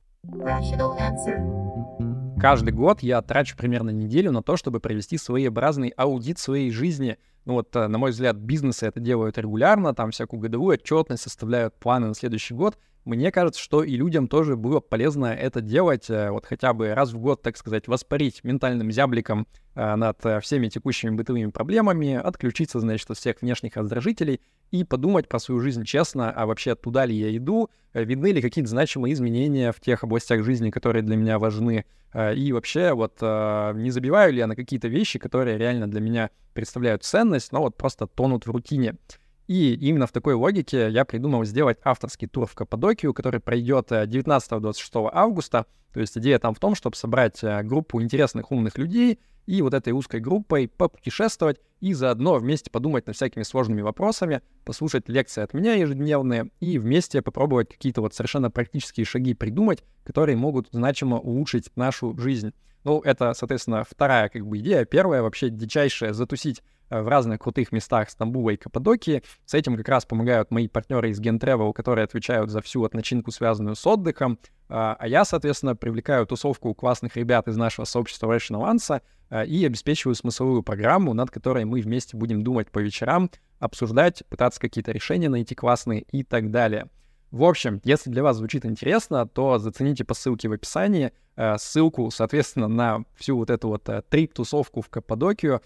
Каждый 2.39 2.73
год 2.75 3.03
я 3.03 3.23
трачу 3.23 3.57
примерно 3.57 3.89
неделю 3.89 4.31
на 4.31 4.43
то, 4.43 4.59
чтобы 4.59 4.79
провести 4.79 5.17
своеобразный 5.17 5.89
аудит 5.89 6.39
своей 6.39 6.71
жизни. 6.71 7.17
Ну 7.47 7.55
вот, 7.55 7.75
э, 7.75 7.87
на 7.87 7.97
мой 7.97 8.11
взгляд, 8.11 8.37
бизнесы 8.37 8.87
это 8.87 9.01
делают 9.01 9.39
регулярно, 9.39 9.95
там 9.95 10.11
всякую 10.11 10.41
годовую 10.41 10.75
отчетность, 10.75 11.23
составляют 11.23 11.79
планы 11.79 12.09
на 12.09 12.15
следующий 12.15 12.53
год. 12.53 12.79
Мне 13.07 13.31
кажется, 13.31 13.61
что 13.61 13.85
и 13.85 13.97
людям 13.97 14.27
тоже 14.27 14.57
было 14.57 14.81
полезно 14.81 15.27
это 15.27 15.61
делать, 15.61 16.11
э, 16.11 16.31
вот 16.33 16.45
хотя 16.45 16.73
бы 16.73 16.93
раз 16.93 17.13
в 17.13 17.19
год, 17.19 17.41
так 17.41 17.57
сказать, 17.57 17.87
воспарить 17.87 18.43
ментальным 18.43 18.91
зябликом 18.91 19.47
э, 19.77 19.95
над 19.95 20.27
э, 20.27 20.41
всеми 20.41 20.67
текущими 20.67 21.11
бытовыми 21.11 21.51
проблемами, 21.51 22.15
отключиться, 22.15 22.81
значит, 22.81 23.09
от 23.09 23.17
всех 23.17 23.41
внешних 23.43 23.77
раздражителей 23.77 24.41
и 24.73 24.83
подумать 24.83 25.29
про 25.29 25.39
свою 25.39 25.61
жизнь 25.61 25.85
честно, 25.85 26.33
а 26.33 26.47
вообще 26.47 26.75
туда 26.75 27.07
ли 27.07 27.15
я 27.15 27.35
иду, 27.37 27.71
видны 27.95 28.33
ли 28.33 28.43
какие-то 28.43 28.71
значимые 28.71 29.15
изменения 29.15 29.71
в 29.71 29.79
тех 29.79 30.03
областях 30.03 30.43
жизни, 30.43 30.71
которые 30.71 31.03
для 31.03 31.15
меня 31.15 31.39
важны, 31.39 31.85
и 32.35 32.53
вообще 32.53 32.93
вот 32.93 33.21
не 33.21 33.91
забиваю 33.91 34.33
ли 34.33 34.39
я 34.39 34.49
на 34.49 34.57
какие-то 34.57 34.89
вещи, 34.89 35.21
которые 35.21 35.59
реально 35.59 35.89
для 35.89 36.01
меня 36.01 36.31
представляют 36.55 37.05
ценность, 37.05 37.53
но 37.53 37.61
вот 37.61 37.77
просто 37.77 38.09
тонут 38.09 38.47
в 38.47 38.51
рутине. 38.51 38.97
И 39.47 39.75
именно 39.75 40.07
в 40.07 40.13
такой 40.13 40.35
логике 40.35 40.91
я 40.91 41.05
придумал 41.05 41.45
сделать 41.45 41.79
авторский 41.85 42.27
тур 42.27 42.47
в 42.47 42.55
Каппадокию, 42.55 43.15
который 43.15 43.41
пройдет 43.41 43.93
19-26 43.93 45.07
э, 45.07 45.11
августа. 45.13 45.67
То 45.93 46.01
есть 46.01 46.19
идея 46.19 46.39
там 46.39 46.55
в 46.55 46.59
том, 46.59 46.75
чтобы 46.75 46.97
собрать 46.97 47.43
э, 47.43 47.63
группу 47.63 48.03
интересных, 48.03 48.51
умных 48.51 48.77
людей 48.77 49.21
и 49.47 49.63
вот 49.63 49.75
этой 49.75 49.93
узкой 49.93 50.21
группой 50.21 50.67
попутешествовать 50.69 51.61
и 51.81 51.95
заодно 51.95 52.35
вместе 52.35 52.71
подумать 52.71 53.07
над 53.07 53.15
всякими 53.15 53.45
сложными 53.45 53.81
вопросами, 53.81 54.43
послушать 54.65 55.09
лекции 55.09 55.43
от 55.43 55.55
меня 55.55 55.75
ежедневные 55.75 56.51
и 56.59 56.79
вместе 56.79 57.23
попробовать 57.23 57.69
какие-то 57.69 58.01
вот 58.01 58.15
совершенно 58.15 58.51
практические 58.51 59.07
шаги 59.07 59.35
придумать, 59.35 59.85
которые 60.05 60.37
могут 60.37 60.69
значимо 60.73 61.19
улучшить 61.19 61.71
нашу 61.77 62.19
жизнь. 62.19 62.53
Ну, 62.83 63.01
это, 63.01 63.35
соответственно, 63.35 63.85
вторая 63.89 64.29
как 64.29 64.47
бы 64.47 64.59
идея. 64.59 64.85
Первая 64.85 65.23
вообще 65.23 65.51
дичайшая— 65.51 66.13
затусить 66.15 66.63
в 66.91 67.09
разных 67.09 67.41
крутых 67.41 67.73
местах 67.73 68.11
Стамбула 68.11 68.51
и 68.51 68.57
Каппадокии. 68.57 69.23
С 69.45 69.55
этим 69.55 69.77
как 69.77 69.89
раз 69.89 70.05
помогают 70.05 70.51
мои 70.51 70.69
партнеры 70.69 71.11
из 71.11 71.21
Gentravel, 71.21 71.73
которые 71.73 72.05
отвечают 72.05 72.51
за 72.51 72.61
всю 72.63 72.81
вот 72.81 72.95
начинку, 72.95 73.31
связанную 73.31 73.77
с 73.77 73.87
отдыхом. 73.87 74.39
А, 74.69 74.97
а 74.99 75.07
я, 75.07 75.25
соответственно, 75.25 75.77
привлекаю 75.77 76.27
тусовку 76.27 76.75
классных 76.75 77.17
ребят 77.17 77.49
из 77.49 77.57
нашего 77.57 77.85
сообщества 77.85 78.35
Rational 78.35 78.73
Answer 78.73 79.01
э, 79.31 79.47
и 79.47 79.65
обеспечиваю 79.65 80.15
смысловую 80.15 80.63
программу, 80.63 81.15
над 81.15 81.31
которой 81.31 81.65
мы 81.65 81.81
вместе 81.81 82.17
будем 82.17 82.43
думать 82.43 82.71
по 82.71 82.81
вечерам, 82.81 83.31
обсуждать, 83.59 84.25
пытаться 84.29 84.61
какие-то 84.61 84.93
решения 84.93 85.29
найти 85.29 85.55
классные 85.55 86.03
и 86.03 86.25
так 86.25 86.51
далее. 86.51 86.89
В 87.31 87.45
общем, 87.45 87.81
если 87.85 88.11
для 88.11 88.23
вас 88.23 88.37
звучит 88.37 88.65
интересно, 88.65 89.27
то 89.27 89.59
зацените 89.59 90.05
по 90.05 90.15
ссылке 90.15 90.49
в 90.49 90.53
описании, 90.53 91.13
э, 91.37 91.57
ссылку, 91.59 92.11
соответственно, 92.11 92.69
на 92.69 93.05
всю 93.15 93.37
вот 93.37 93.51
эту 93.51 93.69
вот 93.69 93.89
трип-тусовку 94.09 94.81
в 94.81 94.89
Каппадокию, 94.89 95.61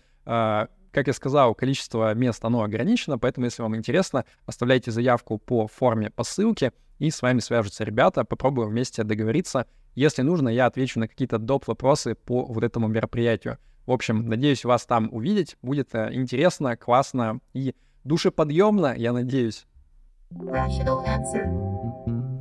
как 0.93 1.07
я 1.07 1.13
сказал, 1.13 1.55
количество 1.55 2.15
мест, 2.15 2.45
оно 2.45 2.63
ограничено, 2.63 3.19
поэтому, 3.19 3.47
если 3.47 3.63
вам 3.63 3.77
интересно, 3.77 4.25
оставляйте 4.47 4.91
заявку 4.91 5.39
по 5.39 5.67
форме, 5.67 6.11
по 6.11 6.25
ссылке, 6.25 6.73
и 6.99 7.11
с 7.11 7.23
вами 7.23 7.41
свяжутся 7.41 7.85
ребята, 7.85 8.25
попробуем 8.25 8.71
вместе 8.71 9.05
договориться. 9.05 9.67
Если 9.95 10.23
нужно, 10.23 10.49
я 10.49 10.67
отвечу 10.67 11.01
на 11.01 11.09
какие-то 11.09 11.39
доп. 11.39 11.67
вопросы 11.67 12.15
по 12.15 12.45
вот 12.45 12.63
этому 12.63 12.89
мероприятию. 12.89 13.59
В 13.87 13.93
общем, 13.93 14.29
надеюсь 14.29 14.65
вас 14.65 14.87
там 14.87 15.09
увидеть. 15.11 15.57
Будет 15.63 15.95
э, 15.95 16.11
интересно, 16.13 16.77
классно 16.77 17.41
и 17.55 17.75
душеподъемно, 18.05 18.95
я 18.97 19.13
надеюсь. 19.13 19.67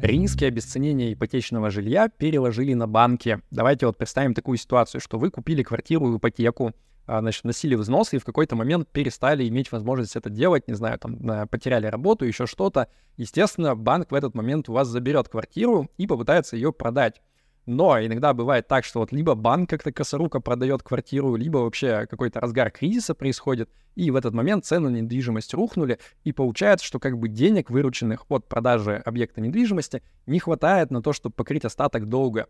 Риски 0.02 0.46
обесценения 0.46 1.14
ипотечного 1.14 1.70
жилья 1.70 2.08
переложили 2.10 2.74
на 2.74 2.88
банки. 2.88 3.42
Давайте 3.52 3.86
вот 3.86 3.98
представим 3.98 4.34
такую 4.34 4.58
ситуацию, 4.58 5.02
что 5.02 5.18
вы 5.18 5.32
купили 5.32 5.64
квартиру 5.64 6.06
в 6.06 6.18
ипотеку, 6.18 6.74
значит, 7.20 7.44
носили 7.44 7.76
взносы 7.76 8.18
и 8.18 8.20
в 8.20 8.26
какой-то 8.26 8.56
момент 8.56 8.88
перестали 8.90 9.48
иметь 9.48 9.72
возможность 9.72 10.16
это 10.16 10.30
делать, 10.30 10.68
не 10.68 10.76
знаю, 10.76 11.00
там, 11.00 11.48
потеряли 11.48 11.88
работу, 11.88 12.26
еще 12.26 12.46
что-то. 12.46 12.90
Естественно, 13.18 13.76
банк 13.76 14.12
в 14.12 14.14
этот 14.14 14.36
момент 14.36 14.70
у 14.70 14.74
вас 14.74 14.88
заберет 14.88 15.30
квартиру 15.30 15.90
и 15.98 16.08
попытается 16.08 16.56
ее 16.56 16.72
продать. 16.72 17.22
Но 17.66 18.04
иногда 18.04 18.34
бывает 18.34 18.68
так, 18.68 18.84
что 18.84 19.00
вот 19.00 19.12
либо 19.12 19.36
банк 19.36 19.70
как-то 19.70 19.92
косоруко 19.92 20.40
продает 20.40 20.82
квартиру, 20.82 21.36
либо 21.36 21.58
вообще 21.58 22.08
какой-то 22.10 22.40
разгар 22.40 22.72
кризиса 22.72 23.14
происходит, 23.14 23.70
и 23.96 24.10
в 24.10 24.16
этот 24.16 24.34
момент 24.34 24.66
цены 24.66 24.90
на 24.90 24.98
недвижимость 24.98 25.54
рухнули, 25.54 26.00
и 26.24 26.32
получается, 26.32 26.86
что 26.86 27.00
как 27.00 27.20
бы 27.20 27.28
денег, 27.28 27.70
вырученных 27.70 28.26
от 28.32 28.48
продажи 28.48 28.96
объекта 29.06 29.42
недвижимости, 29.42 30.02
не 30.26 30.40
хватает 30.40 30.90
на 30.90 31.04
то, 31.04 31.14
чтобы 31.14 31.36
покрыть 31.36 31.66
остаток 31.66 32.08
долга. 32.08 32.48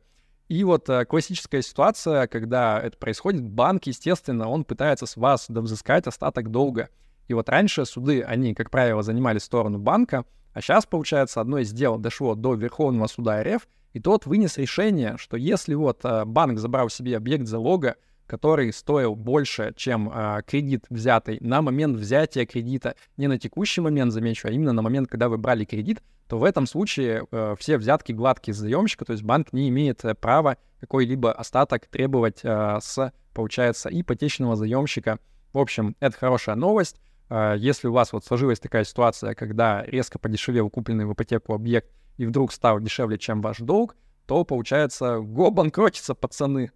И 0.50 0.64
вот 0.64 0.90
э, 0.90 1.06
классическая 1.06 1.62
ситуация, 1.62 2.26
когда 2.26 2.82
это 2.82 2.98
происходит, 2.98 3.48
банк, 3.48 3.86
естественно, 3.86 4.50
он 4.50 4.66
пытается 4.66 5.06
с 5.06 5.16
вас 5.16 5.48
взыскать 5.48 6.08
остаток 6.08 6.50
долга. 6.50 6.90
И 7.28 7.36
вот 7.36 7.48
раньше 7.50 7.86
суды, 7.86 8.24
они, 8.24 8.56
как 8.56 8.72
правило, 8.72 9.04
занимали 9.04 9.38
сторону 9.38 9.78
банка, 9.78 10.26
а 10.54 10.62
сейчас, 10.62 10.88
получается, 10.88 11.40
одно 11.40 11.60
из 11.60 11.72
дел 11.72 12.00
дошло 12.00 12.34
до 12.34 12.56
Верховного 12.56 13.06
суда 13.06 13.44
РФ, 13.44 13.68
и 13.94 14.00
тот 14.00 14.26
вынес 14.26 14.58
решение, 14.58 15.18
что 15.20 15.38
если 15.38 15.76
вот 15.76 16.00
э, 16.04 16.26
банк 16.26 16.58
забрал 16.58 16.90
себе 16.90 17.16
объект 17.16 17.46
залога, 17.46 17.98
который 18.30 18.72
стоил 18.72 19.16
больше, 19.16 19.74
чем 19.76 20.10
э, 20.14 20.42
кредит 20.46 20.86
взятый 20.90 21.40
на 21.42 21.62
момент 21.64 21.98
взятия 21.98 22.46
кредита, 22.46 22.96
не 23.18 23.28
на 23.28 23.40
текущий 23.40 23.82
момент, 23.82 24.14
замечу, 24.14 24.48
а 24.48 24.52
именно 24.52 24.72
на 24.72 24.84
момент, 24.84 25.10
когда 25.10 25.28
вы 25.30 25.38
брали 25.38 25.66
кредит, 25.66 26.04
то 26.28 26.38
в 26.38 26.44
этом 26.44 26.68
случае 26.68 27.26
э, 27.32 27.56
все 27.58 27.78
взятки 27.78 28.12
гладкие 28.12 28.54
с 28.54 28.58
заемщика, 28.58 29.04
то 29.04 29.14
есть 29.14 29.24
банк 29.24 29.52
не 29.52 29.68
имеет 29.70 30.06
э, 30.06 30.14
права 30.14 30.58
какой-либо 30.80 31.32
остаток 31.32 31.88
требовать 31.88 32.42
э, 32.44 32.78
с, 32.80 33.12
получается, 33.34 33.90
ипотечного 33.92 34.56
заемщика. 34.56 35.18
В 35.52 35.58
общем, 35.58 35.96
это 36.00 36.16
хорошая 36.16 36.56
новость. 36.56 37.02
Э, 37.30 37.56
если 37.58 37.88
у 37.88 37.94
вас 37.94 38.14
вот 38.14 38.24
сложилась 38.24 38.60
такая 38.60 38.84
ситуация, 38.84 39.34
когда 39.34 39.84
резко 39.84 40.20
подешевел 40.20 40.70
купленный 40.70 41.06
в 41.06 41.14
ипотеку 41.14 41.56
объект 41.56 41.90
и 42.18 42.28
вдруг 42.28 42.54
стал 42.54 42.80
дешевле, 42.80 43.18
чем 43.18 43.42
ваш 43.42 43.58
долг, 43.58 43.96
то, 44.28 44.44
получается, 44.44 45.18
го 45.18 45.50
банкротится, 45.50 46.14
пацаны. 46.14 46.72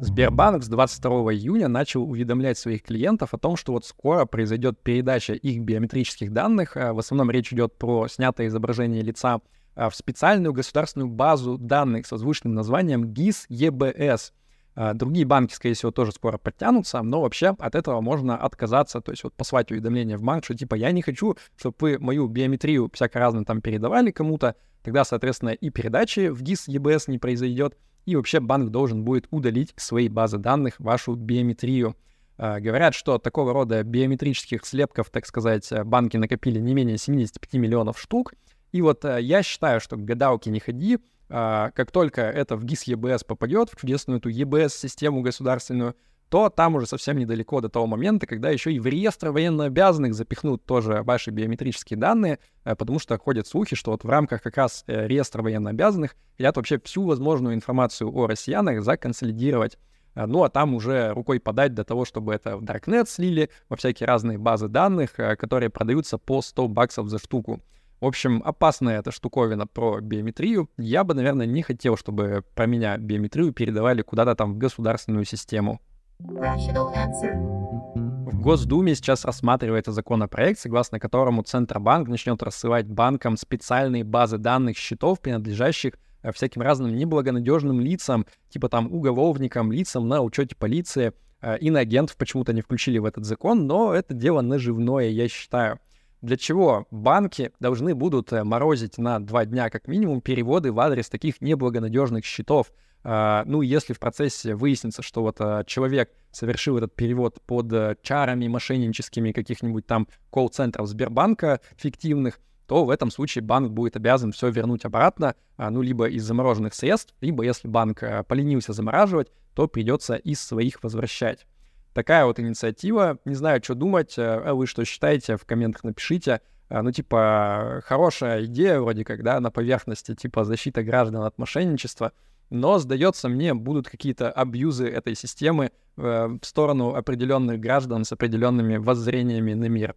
Сбербанк 0.00 0.62
с 0.64 0.68
22 0.68 1.10
июня 1.34 1.68
начал 1.68 2.02
уведомлять 2.02 2.56
своих 2.56 2.82
клиентов 2.82 3.34
о 3.34 3.38
том, 3.38 3.56
что 3.56 3.72
вот 3.72 3.84
скоро 3.84 4.24
произойдет 4.24 4.80
передача 4.82 5.34
их 5.34 5.60
биометрических 5.60 6.32
данных. 6.32 6.76
А, 6.76 6.94
в 6.94 6.98
основном 6.98 7.30
речь 7.30 7.52
идет 7.52 7.76
про 7.78 8.08
снятое 8.08 8.48
изображение 8.48 9.02
лица 9.02 9.40
а, 9.74 9.90
в 9.90 9.94
специальную 9.94 10.52
государственную 10.52 11.10
базу 11.10 11.58
данных 11.58 12.06
со 12.06 12.16
звучным 12.16 12.54
названием 12.54 13.12
ГИС 13.12 13.46
ЕБС. 13.48 14.32
А, 14.32 14.41
другие 14.74 15.26
банки, 15.26 15.54
скорее 15.54 15.74
всего, 15.74 15.90
тоже 15.90 16.12
скоро 16.12 16.38
подтянутся, 16.38 17.02
но 17.02 17.20
вообще 17.20 17.48
от 17.58 17.74
этого 17.74 18.00
можно 18.00 18.36
отказаться, 18.36 19.00
то 19.00 19.12
есть 19.12 19.24
вот 19.24 19.34
послать 19.34 19.70
уведомление 19.70 20.16
в 20.16 20.22
банк, 20.22 20.44
что 20.44 20.54
типа 20.54 20.74
я 20.74 20.92
не 20.92 21.02
хочу, 21.02 21.36
чтобы 21.56 21.76
вы 21.80 21.98
мою 21.98 22.26
биометрию 22.26 22.90
всяко 22.92 23.18
разно 23.18 23.44
там 23.44 23.60
передавали 23.60 24.10
кому-то, 24.10 24.56
тогда, 24.82 25.04
соответственно, 25.04 25.50
и 25.50 25.70
передачи 25.70 26.28
в 26.28 26.42
ГИС 26.42 26.68
ЕБС 26.68 27.08
не 27.08 27.18
произойдет, 27.18 27.76
и 28.04 28.16
вообще 28.16 28.40
банк 28.40 28.70
должен 28.70 29.04
будет 29.04 29.26
удалить 29.30 29.72
из 29.76 29.84
своей 29.84 30.08
базы 30.08 30.38
данных 30.38 30.74
вашу 30.78 31.14
биометрию. 31.14 31.96
Uh, 32.38 32.60
говорят, 32.60 32.94
что 32.94 33.18
такого 33.18 33.52
рода 33.52 33.82
биометрических 33.84 34.64
слепков, 34.64 35.10
так 35.10 35.26
сказать, 35.26 35.70
банки 35.84 36.16
накопили 36.16 36.58
не 36.58 36.74
менее 36.74 36.98
75 36.98 37.52
миллионов 37.54 38.00
штук. 38.00 38.32
И 38.72 38.80
вот 38.80 39.04
uh, 39.04 39.20
я 39.20 39.42
считаю, 39.42 39.80
что 39.80 39.96
к 39.96 40.04
гадалке 40.04 40.50
не 40.50 40.58
ходи, 40.58 40.98
как 41.32 41.90
только 41.90 42.20
это 42.22 42.56
в 42.56 42.64
ГИС 42.64 42.82
ЕБС 42.84 43.24
попадет, 43.24 43.70
в 43.70 43.80
чудесную 43.80 44.18
эту 44.18 44.28
ЕБС-систему 44.28 45.22
государственную, 45.22 45.96
то 46.32 46.48
там 46.48 46.76
уже 46.76 46.86
совсем 46.86 47.18
недалеко 47.18 47.60
до 47.60 47.68
того 47.68 47.86
момента, 47.86 48.26
когда 48.26 48.48
еще 48.48 48.72
и 48.72 48.80
в 48.80 48.86
реестр 48.86 49.32
военнообязанных 49.32 50.14
запихнут 50.14 50.64
тоже 50.64 51.02
ваши 51.02 51.30
биометрические 51.30 51.98
данные, 51.98 52.38
э, 52.64 52.74
потому 52.74 52.98
что 52.98 53.18
ходят 53.18 53.46
слухи, 53.46 53.76
что 53.76 53.90
вот 53.90 54.02
в 54.02 54.08
рамках 54.08 54.40
как 54.40 54.56
раз 54.56 54.82
э, 54.86 55.06
реестра 55.06 55.42
военнообязанных 55.42 56.16
хотят 56.38 56.56
вообще 56.56 56.80
всю 56.82 57.04
возможную 57.04 57.54
информацию 57.54 58.10
о 58.10 58.26
россиянах 58.26 58.82
законсолидировать. 58.82 59.76
Э, 60.14 60.24
ну, 60.24 60.42
а 60.42 60.48
там 60.48 60.72
уже 60.72 61.12
рукой 61.12 61.38
подать 61.38 61.74
до 61.74 61.84
того, 61.84 62.06
чтобы 62.06 62.32
это 62.32 62.56
в 62.56 62.62
Darknet 62.62 63.10
слили, 63.10 63.50
во 63.68 63.76
всякие 63.76 64.06
разные 64.06 64.38
базы 64.38 64.68
данных, 64.68 65.12
которые 65.12 65.68
продаются 65.68 66.16
по 66.16 66.40
100 66.40 66.68
баксов 66.68 67.10
за 67.10 67.18
штуку. 67.18 67.60
В 68.02 68.06
общем, 68.06 68.42
опасная 68.44 68.98
эта 68.98 69.12
штуковина 69.12 69.68
про 69.68 70.00
биометрию. 70.00 70.68
Я 70.76 71.04
бы, 71.04 71.14
наверное, 71.14 71.46
не 71.46 71.62
хотел, 71.62 71.96
чтобы 71.96 72.42
про 72.56 72.66
меня 72.66 72.96
биометрию 72.96 73.52
передавали 73.52 74.02
куда-то 74.02 74.34
там 74.34 74.54
в 74.54 74.58
государственную 74.58 75.24
систему. 75.24 75.80
В 76.18 78.40
Госдуме 78.40 78.96
сейчас 78.96 79.24
рассматривается 79.24 79.92
законопроект, 79.92 80.58
согласно 80.58 80.98
которому 80.98 81.44
Центробанк 81.44 82.08
начнет 82.08 82.42
рассылать 82.42 82.88
банкам 82.88 83.36
специальные 83.36 84.02
базы 84.02 84.36
данных 84.36 84.76
счетов, 84.76 85.20
принадлежащих 85.20 85.92
э, 86.24 86.32
всяким 86.32 86.62
разным 86.62 86.96
неблагонадежным 86.96 87.78
лицам, 87.78 88.26
типа 88.48 88.68
там 88.68 88.92
уголовникам, 88.92 89.70
лицам 89.70 90.08
на 90.08 90.22
учете 90.22 90.56
полиции. 90.56 91.12
Э, 91.40 91.56
Иноагентов 91.58 92.16
почему-то 92.16 92.52
не 92.52 92.62
включили 92.62 92.98
в 92.98 93.04
этот 93.04 93.24
закон, 93.24 93.68
но 93.68 93.94
это 93.94 94.12
дело 94.12 94.40
наживное, 94.40 95.08
я 95.08 95.28
считаю. 95.28 95.78
Для 96.22 96.36
чего 96.36 96.86
банки 96.92 97.50
должны 97.58 97.96
будут 97.96 98.32
э, 98.32 98.44
морозить 98.44 98.96
на 98.96 99.18
два 99.18 99.44
дня 99.44 99.70
как 99.70 99.88
минимум 99.88 100.20
переводы 100.20 100.70
в 100.70 100.78
адрес 100.78 101.08
таких 101.08 101.40
неблагонадежных 101.40 102.24
счетов? 102.24 102.72
А, 103.02 103.42
ну, 103.44 103.60
если 103.62 103.92
в 103.92 103.98
процессе 103.98 104.54
выяснится, 104.54 105.02
что 105.02 105.22
вот 105.22 105.40
а, 105.40 105.64
человек 105.64 106.12
совершил 106.30 106.76
этот 106.78 106.94
перевод 106.94 107.40
под 107.44 107.72
а, 107.72 107.96
чарами 108.02 108.46
мошенническими 108.46 109.32
каких-нибудь 109.32 109.84
там 109.84 110.06
колл-центров 110.30 110.86
Сбербанка 110.86 111.60
фиктивных, 111.76 112.38
то 112.68 112.84
в 112.84 112.90
этом 112.90 113.10
случае 113.10 113.42
банк 113.42 113.72
будет 113.72 113.96
обязан 113.96 114.30
все 114.30 114.48
вернуть 114.48 114.84
обратно, 114.84 115.34
а, 115.56 115.70
ну, 115.70 115.82
либо 115.82 116.08
из 116.08 116.22
замороженных 116.22 116.74
средств, 116.74 117.16
либо 117.20 117.42
если 117.42 117.66
банк 117.66 118.00
поленился 118.28 118.72
замораживать, 118.72 119.32
то 119.54 119.66
придется 119.66 120.14
из 120.14 120.40
своих 120.40 120.84
возвращать. 120.84 121.46
Такая 121.94 122.24
вот 122.24 122.40
инициатива. 122.40 123.18
Не 123.24 123.34
знаю, 123.34 123.62
что 123.62 123.74
думать. 123.74 124.14
А 124.18 124.54
вы 124.54 124.66
что 124.66 124.84
считаете? 124.84 125.36
В 125.36 125.44
комментах 125.44 125.84
напишите. 125.84 126.40
Ну, 126.70 126.90
типа, 126.90 127.82
хорошая 127.84 128.46
идея 128.46 128.80
вроде 128.80 129.04
как, 129.04 129.22
да, 129.22 129.38
на 129.40 129.50
поверхности, 129.50 130.14
типа 130.14 130.44
защита 130.44 130.82
граждан 130.82 131.22
от 131.24 131.36
мошенничества. 131.36 132.12
Но, 132.48 132.78
сдается 132.78 133.28
мне, 133.28 133.54
будут 133.54 133.88
какие-то 133.88 134.30
абьюзы 134.30 134.86
этой 134.88 135.14
системы 135.14 135.70
э, 135.96 136.28
в 136.40 136.44
сторону 136.44 136.94
определенных 136.94 137.60
граждан 137.60 138.04
с 138.04 138.12
определенными 138.12 138.76
воззрениями 138.76 139.54
на 139.54 139.70
мир. 139.70 139.94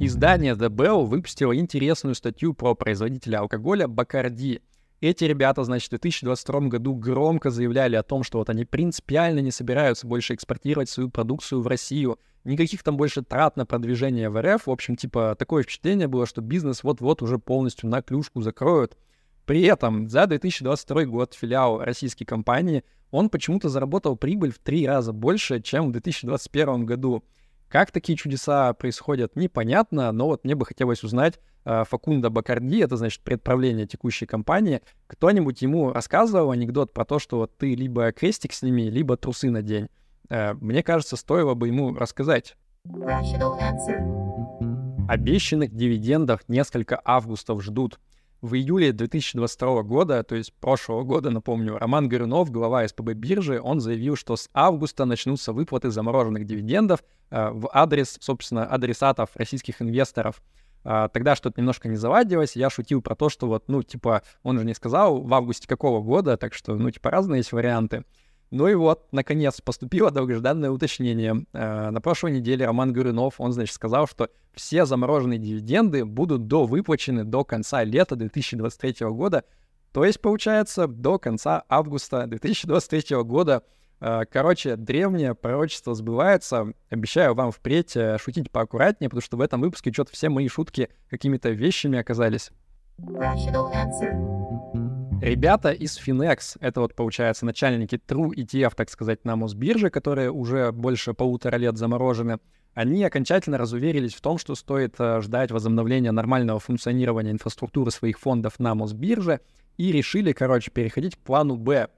Издание 0.00 0.54
The 0.54 0.68
Bell 0.68 1.04
выпустило 1.04 1.56
интересную 1.56 2.14
статью 2.14 2.54
про 2.54 2.74
производителя 2.74 3.38
алкоголя 3.38 3.88
Бакарди. 3.88 4.62
Эти 5.04 5.24
ребята, 5.24 5.64
значит, 5.64 5.88
в 5.88 5.90
2022 5.90 6.60
году 6.60 6.94
громко 6.94 7.50
заявляли 7.50 7.94
о 7.94 8.02
том, 8.02 8.22
что 8.22 8.38
вот 8.38 8.48
они 8.48 8.64
принципиально 8.64 9.40
не 9.40 9.50
собираются 9.50 10.06
больше 10.06 10.32
экспортировать 10.32 10.88
свою 10.88 11.10
продукцию 11.10 11.60
в 11.60 11.66
Россию. 11.66 12.18
Никаких 12.44 12.82
там 12.82 12.96
больше 12.96 13.20
трат 13.20 13.58
на 13.58 13.66
продвижение 13.66 14.30
в 14.30 14.40
РФ. 14.40 14.66
В 14.66 14.70
общем, 14.70 14.96
типа, 14.96 15.36
такое 15.38 15.62
впечатление 15.62 16.08
было, 16.08 16.24
что 16.24 16.40
бизнес 16.40 16.82
вот-вот 16.82 17.20
уже 17.20 17.38
полностью 17.38 17.90
на 17.90 18.00
клюшку 18.00 18.40
закроют. 18.40 18.96
При 19.44 19.60
этом 19.64 20.08
за 20.08 20.26
2022 20.26 21.04
год 21.04 21.34
филиал 21.34 21.80
российской 21.84 22.24
компании, 22.24 22.82
он 23.10 23.28
почему-то 23.28 23.68
заработал 23.68 24.16
прибыль 24.16 24.52
в 24.52 24.58
три 24.58 24.86
раза 24.86 25.12
больше, 25.12 25.60
чем 25.60 25.90
в 25.90 25.92
2021 25.92 26.86
году. 26.86 27.22
Как 27.74 27.90
такие 27.90 28.16
чудеса 28.16 28.72
происходят, 28.74 29.34
непонятно, 29.34 30.12
но 30.12 30.28
вот 30.28 30.44
мне 30.44 30.54
бы 30.54 30.64
хотелось 30.64 31.02
узнать, 31.02 31.40
э, 31.64 31.82
Факунда 31.82 32.30
Бакарди, 32.30 32.78
это 32.78 32.96
значит 32.96 33.20
предправление 33.22 33.84
текущей 33.84 34.26
компании, 34.26 34.80
кто-нибудь 35.08 35.60
ему 35.60 35.92
рассказывал 35.92 36.52
анекдот 36.52 36.92
про 36.92 37.04
то, 37.04 37.18
что 37.18 37.38
вот 37.38 37.58
ты 37.58 37.74
либо 37.74 38.12
крестик 38.12 38.52
сними, 38.52 38.88
либо 38.88 39.16
трусы 39.16 39.50
надень. 39.50 39.88
Э, 40.30 40.54
мне 40.54 40.84
кажется, 40.84 41.16
стоило 41.16 41.54
бы 41.54 41.66
ему 41.66 41.92
рассказать. 41.96 42.56
Обещанных 45.08 45.74
дивидендов 45.74 46.42
несколько 46.46 47.00
августов 47.04 47.60
ждут. 47.60 47.98
В 48.44 48.56
июле 48.56 48.92
2022 48.92 49.84
года, 49.84 50.22
то 50.22 50.34
есть 50.34 50.52
прошлого 50.52 51.02
года, 51.02 51.30
напомню, 51.30 51.78
Роман 51.78 52.10
Горюнов, 52.10 52.50
глава 52.50 52.86
СПБ 52.86 53.14
биржи, 53.14 53.58
он 53.58 53.80
заявил, 53.80 54.16
что 54.16 54.36
с 54.36 54.50
августа 54.52 55.06
начнутся 55.06 55.54
выплаты 55.54 55.90
замороженных 55.90 56.44
дивидендов 56.44 57.02
э, 57.30 57.48
в 57.52 57.70
адрес, 57.72 58.18
собственно, 58.20 58.66
адресатов 58.66 59.30
российских 59.36 59.80
инвесторов. 59.80 60.42
Uh, 60.84 61.08
тогда 61.10 61.34
что-то 61.34 61.58
немножко 61.58 61.88
не 61.88 61.96
заладилось. 61.96 62.56
Я 62.56 62.68
шутил 62.68 63.00
про 63.00 63.14
то, 63.14 63.30
что 63.30 63.46
вот, 63.46 63.68
ну, 63.68 63.82
типа, 63.82 64.20
он 64.42 64.58
же 64.58 64.66
не 64.66 64.74
сказал 64.74 65.22
в 65.22 65.32
августе 65.32 65.66
какого 65.66 66.02
года, 66.02 66.36
так 66.36 66.52
что, 66.52 66.74
ну, 66.74 66.90
типа, 66.90 67.10
разные 67.10 67.38
есть 67.38 67.52
варианты. 67.52 68.04
Ну 68.54 68.68
и 68.68 68.74
вот, 68.76 69.08
наконец, 69.10 69.60
поступило 69.60 70.12
долгожданное 70.12 70.70
уточнение. 70.70 71.44
Э, 71.52 71.90
на 71.90 72.00
прошлой 72.00 72.30
неделе 72.30 72.64
Роман 72.64 72.92
Горюнов, 72.92 73.40
он, 73.40 73.52
значит, 73.52 73.74
сказал, 73.74 74.06
что 74.06 74.30
все 74.54 74.86
замороженные 74.86 75.40
дивиденды 75.40 76.04
будут 76.04 76.46
довыплачены 76.46 77.24
до 77.24 77.42
конца 77.42 77.82
лета 77.82 78.14
2023 78.14 79.08
года, 79.08 79.42
то 79.92 80.04
есть, 80.04 80.20
получается, 80.20 80.86
до 80.86 81.18
конца 81.18 81.64
августа 81.68 82.28
2023 82.28 83.22
года. 83.24 83.64
Э, 84.00 84.20
короче, 84.30 84.76
древнее 84.76 85.34
пророчество 85.34 85.96
сбывается. 85.96 86.74
Обещаю 86.90 87.34
вам 87.34 87.50
впредь 87.50 87.96
э, 87.96 88.18
шутить 88.20 88.52
поаккуратнее, 88.52 89.10
потому 89.10 89.22
что 89.22 89.36
в 89.36 89.40
этом 89.40 89.62
выпуске 89.62 89.92
что-то 89.92 90.12
все 90.12 90.28
мои 90.28 90.46
шутки 90.46 90.90
какими-то 91.10 91.50
вещами 91.50 91.98
оказались. 91.98 92.52
Ребята 95.22 95.72
из 95.72 95.98
Finex, 95.98 96.56
это 96.60 96.80
вот, 96.80 96.94
получается, 96.94 97.46
начальники 97.46 97.94
True 97.94 98.30
ETF, 98.34 98.74
так 98.76 98.90
сказать, 98.90 99.24
на 99.24 99.36
Мосбирже, 99.36 99.90
которые 99.90 100.30
уже 100.30 100.70
больше 100.72 101.14
полутора 101.14 101.56
лет 101.56 101.78
заморожены, 101.78 102.38
они 102.74 103.04
окончательно 103.04 103.56
разуверились 103.56 104.14
в 104.14 104.20
том, 104.20 104.36
что 104.38 104.54
стоит 104.54 104.96
э, 104.98 105.20
ждать 105.20 105.50
возобновления 105.50 106.10
нормального 106.10 106.58
функционирования 106.58 107.30
инфраструктуры 107.30 107.90
своих 107.90 108.18
фондов 108.18 108.58
на 108.58 108.74
Мосбирже, 108.74 109.40
и 109.76 109.92
решили, 109.92 110.32
короче, 110.32 110.70
переходить 110.70 111.16
к 111.16 111.20
плану 111.20 111.56
«Б». 111.56 111.88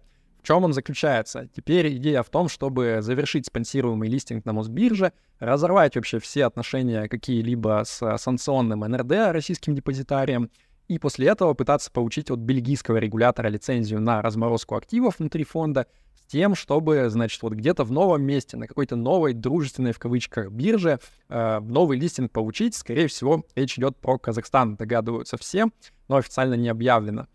В 0.43 0.47
чем 0.47 0.63
он 0.63 0.73
заключается? 0.73 1.49
Теперь 1.57 1.97
идея 1.97 2.23
в 2.23 2.31
том, 2.31 2.49
чтобы 2.49 2.99
завершить 3.01 3.47
спонсируемый 3.47 4.09
листинг 4.09 4.45
на 4.45 4.53
Мосбирже, 4.53 5.13
разорвать 5.41 5.97
вообще 5.97 6.21
все 6.21 6.45
отношения 6.45 7.09
какие-либо 7.09 7.83
с 7.85 8.17
санкционным 8.19 8.81
НРД, 8.81 9.33
российским 9.33 9.75
депозитарием, 9.75 10.51
и 10.89 10.99
после 10.99 11.29
этого 11.29 11.55
пытаться 11.55 11.91
получить 11.91 12.31
от 12.31 12.39
бельгийского 12.39 12.99
регулятора 12.99 13.49
лицензию 13.49 14.01
на 14.01 14.23
разморозку 14.23 14.77
активов 14.77 15.19
внутри 15.19 15.45
фонда 15.45 15.87
с 16.15 16.31
тем, 16.31 16.55
чтобы, 16.55 17.09
значит, 17.09 17.43
вот 17.43 17.53
где-то 17.53 17.85
в 17.85 17.93
новом 17.93 18.23
месте, 18.23 18.57
на 18.57 18.67
какой-то 18.67 18.97
новой 18.97 19.33
дружественной 19.33 19.93
в 19.93 19.99
кавычках 19.99 20.51
бирже 20.51 20.99
э, 21.29 21.61
новый 21.61 21.99
листинг 21.99 22.33
получить. 22.33 22.75
Скорее 22.75 23.09
всего, 23.09 23.45
речь 23.55 23.79
идет 23.79 23.97
про 23.97 24.19
Казахстан, 24.19 24.77
догадываются 24.77 25.37
все, 25.37 25.67
но 26.09 26.17
официально 26.17 26.55
не 26.55 26.69
объявлено. 26.69 27.27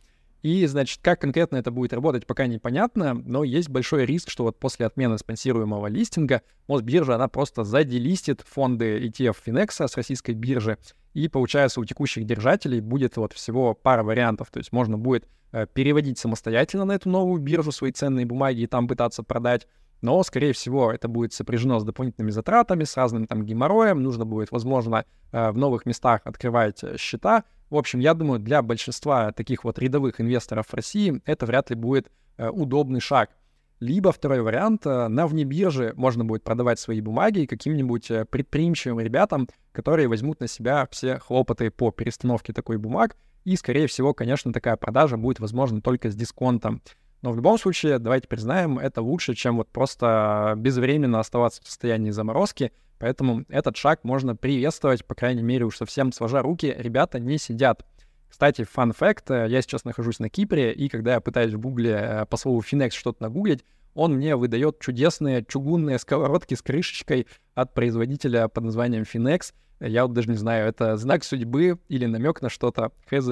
И, 0.42 0.66
значит, 0.66 1.00
как 1.04 1.22
конкретно 1.22 1.58
это 1.58 1.70
будет 1.70 1.94
работать, 1.94 2.26
пока 2.26 2.48
непонятно, 2.48 3.14
но 3.14 3.44
есть 3.44 3.70
большой 3.70 4.06
риск, 4.06 4.30
что 4.30 4.44
вот 4.44 4.60
после 4.60 4.88
отмены 4.88 5.18
спонсируемого 5.20 5.88
листинга 5.88 6.42
Мосбиржа, 6.68 7.16
она 7.16 7.28
просто 7.28 7.64
заделистит 7.64 8.42
фонды 8.42 9.00
ETF 9.06 9.36
Finex 9.46 9.88
с 9.88 9.96
российской 9.96 10.32
биржи, 10.32 10.78
и 11.14 11.28
получается 11.28 11.80
у 11.80 11.86
текущих 11.86 12.26
держателей 12.26 12.80
будет 12.80 13.18
вот 13.18 13.34
всего 13.34 13.76
пара 13.76 14.04
вариантов, 14.04 14.50
то 14.50 14.58
есть 14.58 14.72
можно 14.72 14.98
будет 14.98 15.28
э, 15.52 15.68
переводить 15.72 16.18
самостоятельно 16.18 16.86
на 16.86 16.94
эту 16.94 17.10
новую 17.10 17.40
биржу 17.40 17.72
свои 17.72 17.92
ценные 17.92 18.26
бумаги 18.26 18.62
и 18.62 18.68
там 18.68 18.88
пытаться 18.88 19.22
продать, 19.22 19.68
но, 20.02 20.24
скорее 20.24 20.54
всего, 20.54 20.92
это 20.92 21.08
будет 21.08 21.34
сопряжено 21.34 21.80
с 21.80 21.84
дополнительными 21.84 22.32
затратами, 22.32 22.84
с 22.84 22.98
разным 22.98 23.28
там 23.28 23.46
геморроем, 23.46 24.02
нужно 24.02 24.26
будет, 24.26 24.52
возможно, 24.52 25.06
э, 25.32 25.52
в 25.52 25.58
новых 25.58 25.86
местах 25.86 26.22
открывать 26.24 26.84
э, 26.84 26.98
счета, 26.98 27.44
в 27.72 27.78
общем, 27.78 28.00
я 28.00 28.14
думаю, 28.14 28.40
для 28.40 28.62
большинства 28.62 29.32
таких 29.32 29.64
вот 29.64 29.80
рядовых 29.80 30.20
инвесторов 30.20 30.68
в 30.68 30.74
России 30.74 31.22
это 31.26 31.46
вряд 31.46 31.70
ли 31.70 31.76
будет 31.78 32.12
э, 32.38 32.50
удобный 32.50 33.00
шаг. 33.00 33.32
Либо 33.80 34.12
второй 34.12 34.42
вариант, 34.42 34.86
э, 34.86 35.08
на 35.08 35.26
внебирже 35.26 35.94
можно 35.96 36.26
будет 36.26 36.44
продавать 36.44 36.80
свои 36.80 37.00
бумаги 37.00 37.46
каким-нибудь 37.46 38.12
э, 38.12 38.26
предприимчивым 38.26 39.00
ребятам, 39.00 39.48
которые 39.72 40.10
возьмут 40.10 40.42
на 40.42 40.48
себя 40.48 40.86
все 40.92 41.18
хлопоты 41.20 41.72
по 41.72 41.92
перестановке 41.92 42.52
такой 42.52 42.78
бумаг, 42.78 43.16
и, 43.46 43.56
скорее 43.56 43.88
всего, 43.88 44.14
конечно, 44.14 44.52
такая 44.52 44.76
продажа 44.76 45.16
будет 45.16 45.40
возможна 45.40 45.82
только 45.82 46.12
с 46.12 46.16
дисконтом. 46.16 46.82
Но 47.22 47.32
в 47.32 47.38
любом 47.38 47.58
случае, 47.58 48.00
давайте 48.00 48.28
признаем, 48.28 48.80
это 48.80 49.02
лучше, 49.02 49.34
чем 49.34 49.56
вот 49.56 49.70
просто 49.70 50.56
безвременно 50.58 51.22
оставаться 51.22 51.62
в 51.64 51.68
состоянии 51.68 52.12
заморозки, 52.12 52.74
поэтому 53.02 53.44
этот 53.50 53.76
шаг 53.78 54.04
можно 54.04 54.36
приветствовать, 54.36 55.04
по 55.04 55.16
крайней 55.16 55.42
мере, 55.42 55.66
уж 55.66 55.78
совсем 55.78 56.12
сложа 56.12 56.44
руки, 56.44 56.74
ребята 56.78 57.20
не 57.20 57.40
сидят. 57.40 57.84
Кстати, 58.30 58.64
фан 58.64 58.94
факт, 58.94 59.30
я 59.32 59.62
сейчас 59.62 59.84
нахожусь 59.86 60.20
на 60.20 60.30
Кипре, 60.30 60.72
и 60.72 60.88
когда 60.88 61.16
я 61.16 61.20
пытаюсь 61.20 61.54
в 61.54 61.60
Гугле 61.60 61.92
э, 61.92 62.26
по 62.28 62.38
слову 62.38 62.62
Finex 62.62 62.92
что-то 62.92 63.24
нагуглить, 63.24 63.66
он 63.96 64.14
мне 64.14 64.36
выдает 64.36 64.80
чудесные 64.80 65.44
чугунные 65.44 65.98
сковородки 65.98 66.54
с 66.54 66.62
крышечкой 66.62 67.28
от 67.56 67.74
производителя 67.74 68.48
под 68.48 68.66
названием 68.66 69.04
Finex. 69.04 69.54
Я 69.80 70.06
вот 70.06 70.14
даже 70.14 70.30
не 70.30 70.38
знаю, 70.38 70.70
это 70.70 70.96
знак 70.96 71.24
судьбы 71.24 71.80
или 71.90 72.06
намек 72.06 72.42
на 72.42 72.50
что-то, 72.50 72.92
хз. 73.10 73.28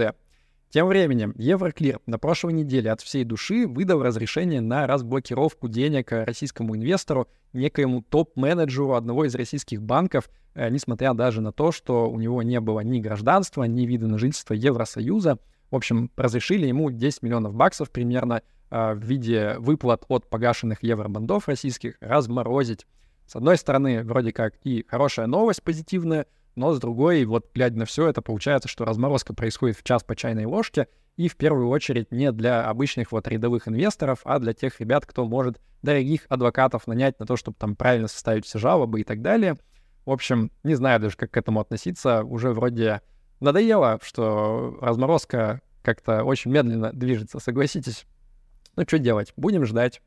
Тем 0.70 0.86
временем 0.86 1.34
Евроклир 1.36 2.00
на 2.06 2.20
прошлой 2.20 2.54
неделе 2.54 2.92
от 2.92 3.02
всей 3.02 3.24
души 3.24 3.66
выдал 3.66 4.04
разрешение 4.04 4.62
на 4.62 4.86
разблокировку 4.86 5.68
денег 5.68 6.12
российскому 6.12 6.76
инвестору, 6.76 7.28
некоему 7.54 8.04
топ-менеджеру 8.04 8.94
одного 8.94 9.26
из 9.26 9.34
российских 9.34 9.82
банков, 9.82 10.30
э, 10.54 10.70
несмотря 10.70 11.16
даже 11.16 11.42
на 11.42 11.52
то, 11.52 11.72
что 11.72 12.08
у 12.08 12.20
него 12.20 12.44
не 12.44 12.60
было 12.60 12.82
ни 12.82 13.00
гражданства, 13.00 13.64
ни 13.64 13.88
вида 13.88 14.08
на 14.08 14.20
жительство 14.20 14.54
Евросоюза. 14.54 15.40
В 15.72 15.76
общем, 15.76 16.12
разрешили 16.16 16.68
ему 16.68 16.92
10 16.92 17.24
миллионов 17.24 17.56
баксов 17.56 17.90
примерно 17.90 18.44
э, 18.70 18.94
в 18.94 19.00
виде 19.00 19.56
выплат 19.58 20.04
от 20.08 20.30
погашенных 20.30 20.84
евробандов 20.84 21.48
российских 21.48 21.96
разморозить. 22.00 22.86
С 23.26 23.36
одной 23.36 23.58
стороны, 23.58 24.04
вроде 24.04 24.32
как 24.32 24.54
и 24.64 24.86
хорошая 24.88 25.26
новость 25.26 25.64
позитивная— 25.64 26.28
но 26.56 26.74
с 26.74 26.80
другой, 26.80 27.26
вот 27.26 27.48
глядя 27.54 27.78
на 27.78 27.86
все 27.86 28.08
это, 28.08 28.22
получается, 28.22 28.68
что 28.68 28.86
разморозка 28.86 29.34
происходит 29.34 29.78
в 29.78 29.84
час 29.84 30.04
по 30.04 30.16
чайной 30.16 30.46
ложке, 30.46 30.88
и 31.18 31.28
в 31.28 31.36
первую 31.36 31.68
очередь 31.68 32.12
не 32.12 32.32
для 32.32 32.68
обычных 32.68 33.12
вот 33.12 33.28
рядовых 33.28 33.68
инвесторов, 33.68 34.20
а 34.24 34.40
для 34.40 34.54
тех 34.54 34.80
ребят, 34.80 35.06
кто 35.06 35.26
может 35.26 35.60
дорогих 35.82 36.22
адвокатов 36.30 36.88
нанять 36.88 37.20
на 37.20 37.26
то, 37.26 37.36
чтобы 37.36 37.58
там 37.60 37.76
правильно 37.76 38.08
составить 38.08 38.46
все 38.46 38.60
жалобы 38.60 39.02
и 39.02 39.04
так 39.04 39.22
далее. 39.22 39.58
В 40.06 40.12
общем, 40.12 40.52
не 40.64 40.76
знаю 40.76 41.00
даже, 41.00 41.18
как 41.18 41.32
к 41.32 41.38
этому 41.38 41.60
относиться. 41.60 42.24
Уже 42.24 42.54
вроде 42.54 43.02
надоело, 43.40 44.00
что 44.02 44.78
разморозка 44.82 45.62
как-то 45.84 46.24
очень 46.24 46.52
медленно 46.52 46.92
движется, 46.94 47.40
согласитесь? 47.40 48.06
Ну, 48.76 48.84
что 48.88 48.98
делать? 48.98 49.34
Будем 49.36 49.66
ждать. 49.66 50.02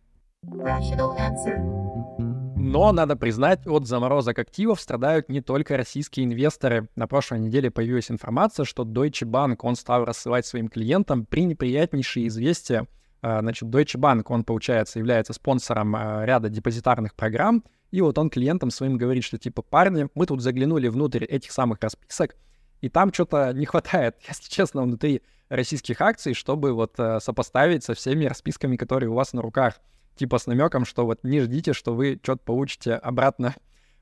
Но, 2.73 2.91
надо 2.91 3.17
признать, 3.17 3.67
от 3.67 3.87
заморозок 3.87 4.39
активов 4.39 4.81
страдают 4.81 5.29
не 5.29 5.43
только 5.43 5.77
российские 5.77 6.25
инвесторы. 6.25 6.89
На 6.97 7.07
прошлой 7.07 7.39
неделе 7.39 7.71
появилась 7.71 8.11
информация, 8.11 8.65
что 8.65 8.85
Deutsche 8.85 9.29
Bank, 9.29 9.57
он 9.61 9.77
стал 9.77 10.07
рассылать 10.07 10.47
своим 10.47 10.69
клиентам 10.69 11.27
пренеприятнейшие 11.27 12.29
известия. 12.29 12.87
А, 13.21 13.41
значит, 13.41 13.69
Deutsche 13.69 14.01
Bank, 14.01 14.23
он, 14.29 14.45
получается, 14.45 15.01
является 15.01 15.35
спонсором 15.35 15.95
а, 15.95 16.25
ряда 16.25 16.49
депозитарных 16.49 17.15
программ, 17.15 17.63
и 17.91 18.01
вот 18.01 18.17
он 18.17 18.31
клиентам 18.31 18.71
своим 18.71 18.97
говорит, 18.97 19.25
что 19.25 19.37
типа, 19.37 19.61
парни, 19.61 20.09
мы 20.15 20.25
тут 20.25 20.41
заглянули 20.41 20.89
внутрь 20.89 21.25
этих 21.27 21.53
самых 21.53 21.79
расписок, 21.83 22.37
и 22.81 22.89
там 22.89 23.13
что-то 23.13 23.53
не 23.53 23.67
хватает, 23.67 24.17
если 24.27 24.49
честно, 24.49 24.83
внутри 24.83 25.21
российских 25.51 26.01
акций, 26.01 26.33
чтобы 26.33 26.73
вот 26.73 26.95
э, 26.97 27.21
сопоставить 27.21 27.85
со 27.85 27.93
всеми 27.93 28.25
расписками, 28.25 28.77
которые 28.77 29.11
у 29.11 29.15
вас 29.15 29.35
на 29.35 29.43
руках. 29.43 29.79
Типа 30.17 30.39
с 30.39 30.47
намеком, 30.47 30.85
что 30.85 31.07
вот 31.07 31.21
не 31.23 31.41
ждите, 31.41 31.73
что 31.73 31.95
вы 31.95 32.19
что-то 32.23 32.43
получите 32.45 32.95
обратно. 32.95 33.55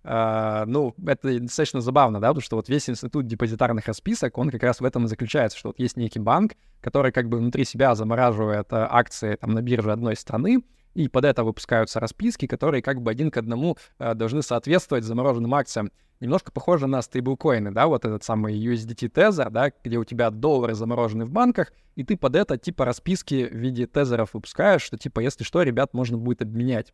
Uh, 0.02 0.64
ну, 0.64 0.94
это 1.06 1.40
достаточно 1.40 1.82
забавно, 1.82 2.20
да, 2.20 2.28
потому 2.28 2.40
что 2.40 2.56
вот 2.56 2.70
весь 2.70 2.88
институт 2.88 3.26
депозитарных 3.26 3.86
расписок, 3.86 4.38
он 4.38 4.48
как 4.48 4.62
раз 4.62 4.80
в 4.80 4.84
этом 4.86 5.04
и 5.04 5.08
заключается, 5.08 5.58
что 5.58 5.68
вот 5.68 5.78
есть 5.78 5.98
некий 5.98 6.18
банк, 6.18 6.54
который 6.80 7.12
как 7.12 7.28
бы 7.28 7.36
внутри 7.36 7.66
себя 7.66 7.94
замораживает 7.94 8.68
uh, 8.70 8.86
акции 8.88 9.36
там 9.36 9.50
на 9.50 9.60
бирже 9.60 9.92
одной 9.92 10.16
страны, 10.16 10.64
и 10.94 11.08
под 11.08 11.24
это 11.24 11.44
выпускаются 11.44 12.00
расписки, 12.00 12.46
которые 12.46 12.82
как 12.82 13.00
бы 13.00 13.10
один 13.10 13.30
к 13.30 13.36
одному 13.36 13.76
uh, 13.98 14.14
должны 14.14 14.42
соответствовать 14.42 15.04
замороженным 15.04 15.54
акциям 15.54 15.90
немножко 16.20 16.52
похоже 16.52 16.86
на 16.86 17.02
стейблкоины, 17.02 17.72
да, 17.72 17.86
вот 17.86 18.04
этот 18.04 18.22
самый 18.22 18.54
USDT 18.54 19.10
Tether, 19.10 19.50
да, 19.50 19.72
где 19.82 19.96
у 19.96 20.04
тебя 20.04 20.30
доллары 20.30 20.74
заморожены 20.74 21.24
в 21.24 21.30
банках, 21.30 21.72
и 21.96 22.04
ты 22.04 22.16
под 22.16 22.36
это 22.36 22.58
типа 22.58 22.84
расписки 22.84 23.48
в 23.48 23.54
виде 23.54 23.86
тезеров 23.86 24.34
выпускаешь, 24.34 24.82
что 24.82 24.96
типа, 24.96 25.20
если 25.20 25.44
что, 25.44 25.62
ребят, 25.62 25.94
можно 25.94 26.18
будет 26.18 26.42
обменять. 26.42 26.92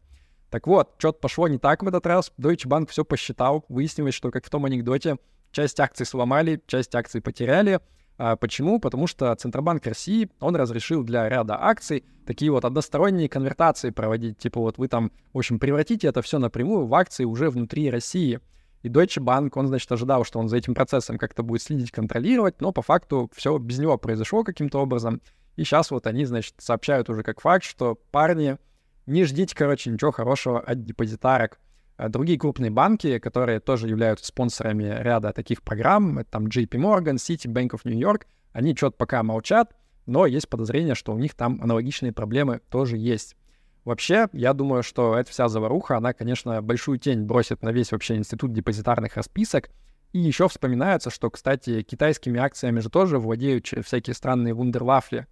Так 0.50 0.66
вот, 0.68 0.94
что-то 0.98 1.18
пошло 1.18 1.48
не 1.48 1.58
так 1.58 1.82
в 1.82 1.88
этот 1.88 2.06
раз. 2.06 2.32
Deutsche 2.38 2.68
Bank 2.68 2.88
все 2.88 3.04
посчитал. 3.04 3.64
Выяснилось, 3.68 4.14
что, 4.14 4.30
как 4.30 4.46
в 4.46 4.50
том 4.50 4.64
анекдоте, 4.64 5.18
часть 5.50 5.80
акций 5.80 6.06
сломали, 6.06 6.62
часть 6.66 6.94
акций 6.94 7.20
потеряли. 7.20 7.80
А 8.18 8.36
почему? 8.36 8.80
Потому 8.80 9.06
что 9.06 9.34
Центробанк 9.34 9.86
России, 9.86 10.30
он 10.40 10.56
разрешил 10.56 11.04
для 11.04 11.28
ряда 11.28 11.58
акций 11.60 12.04
такие 12.24 12.50
вот 12.50 12.64
односторонние 12.64 13.28
конвертации 13.28 13.90
проводить. 13.90 14.38
Типа 14.38 14.60
вот 14.60 14.78
вы 14.78 14.88
там, 14.88 15.12
в 15.32 15.38
общем, 15.38 15.58
превратите 15.58 16.08
это 16.08 16.22
все 16.22 16.38
напрямую 16.38 16.86
в 16.86 16.94
акции 16.94 17.24
уже 17.24 17.50
внутри 17.50 17.90
России. 17.90 18.40
И 18.82 18.88
Deutsche 18.88 19.22
Bank, 19.22 19.50
он, 19.54 19.66
значит, 19.66 19.90
ожидал, 19.90 20.24
что 20.24 20.38
он 20.38 20.48
за 20.48 20.56
этим 20.56 20.74
процессом 20.74 21.18
как-то 21.18 21.42
будет 21.42 21.62
следить, 21.62 21.90
контролировать, 21.90 22.60
но 22.60 22.72
по 22.72 22.82
факту 22.82 23.30
все 23.34 23.58
без 23.58 23.78
него 23.78 23.98
произошло 23.98 24.44
каким-то 24.44 24.78
образом. 24.80 25.20
И 25.56 25.64
сейчас 25.64 25.90
вот 25.90 26.06
они, 26.06 26.24
значит, 26.24 26.54
сообщают 26.58 27.10
уже 27.10 27.22
как 27.22 27.40
факт, 27.40 27.64
что 27.64 27.96
парни, 28.12 28.58
не 29.06 29.24
ждите, 29.24 29.54
короче, 29.54 29.90
ничего 29.90 30.12
хорошего 30.12 30.60
от 30.60 30.84
депозитарок. 30.84 31.58
А 31.96 32.08
другие 32.08 32.38
крупные 32.38 32.70
банки, 32.70 33.18
которые 33.18 33.60
тоже 33.60 33.88
являются 33.88 34.26
спонсорами 34.26 34.84
ряда 34.84 35.32
таких 35.32 35.62
программ, 35.62 36.18
это 36.18 36.30
там 36.30 36.46
JP 36.46 36.68
Morgan, 36.70 37.14
City, 37.14 37.46
Bank 37.46 37.70
of 37.70 37.80
New 37.84 37.98
York, 37.98 38.26
они 38.52 38.74
что-то 38.76 38.96
пока 38.96 39.22
молчат, 39.22 39.74
но 40.04 40.26
есть 40.26 40.48
подозрение, 40.48 40.94
что 40.94 41.12
у 41.12 41.18
них 41.18 41.34
там 41.34 41.60
аналогичные 41.62 42.12
проблемы 42.12 42.60
тоже 42.70 42.96
есть. 42.96 43.36
Вообще, 43.84 44.28
я 44.32 44.52
думаю, 44.52 44.82
что 44.82 45.16
эта 45.16 45.30
вся 45.30 45.48
заваруха, 45.48 45.96
она, 45.96 46.12
конечно, 46.12 46.60
большую 46.60 46.98
тень 46.98 47.22
бросит 47.22 47.62
на 47.62 47.70
весь 47.70 47.92
вообще 47.92 48.16
институт 48.16 48.52
депозитарных 48.52 49.16
расписок. 49.16 49.70
И 50.12 50.18
еще 50.18 50.48
вспоминается, 50.48 51.10
что, 51.10 51.30
кстати, 51.30 51.82
китайскими 51.82 52.40
акциями 52.40 52.80
же 52.80 52.90
тоже 52.90 53.18
владеют 53.18 53.66
всякие 53.66 54.14
странные 54.14 54.54
вундервафли. 54.54 55.26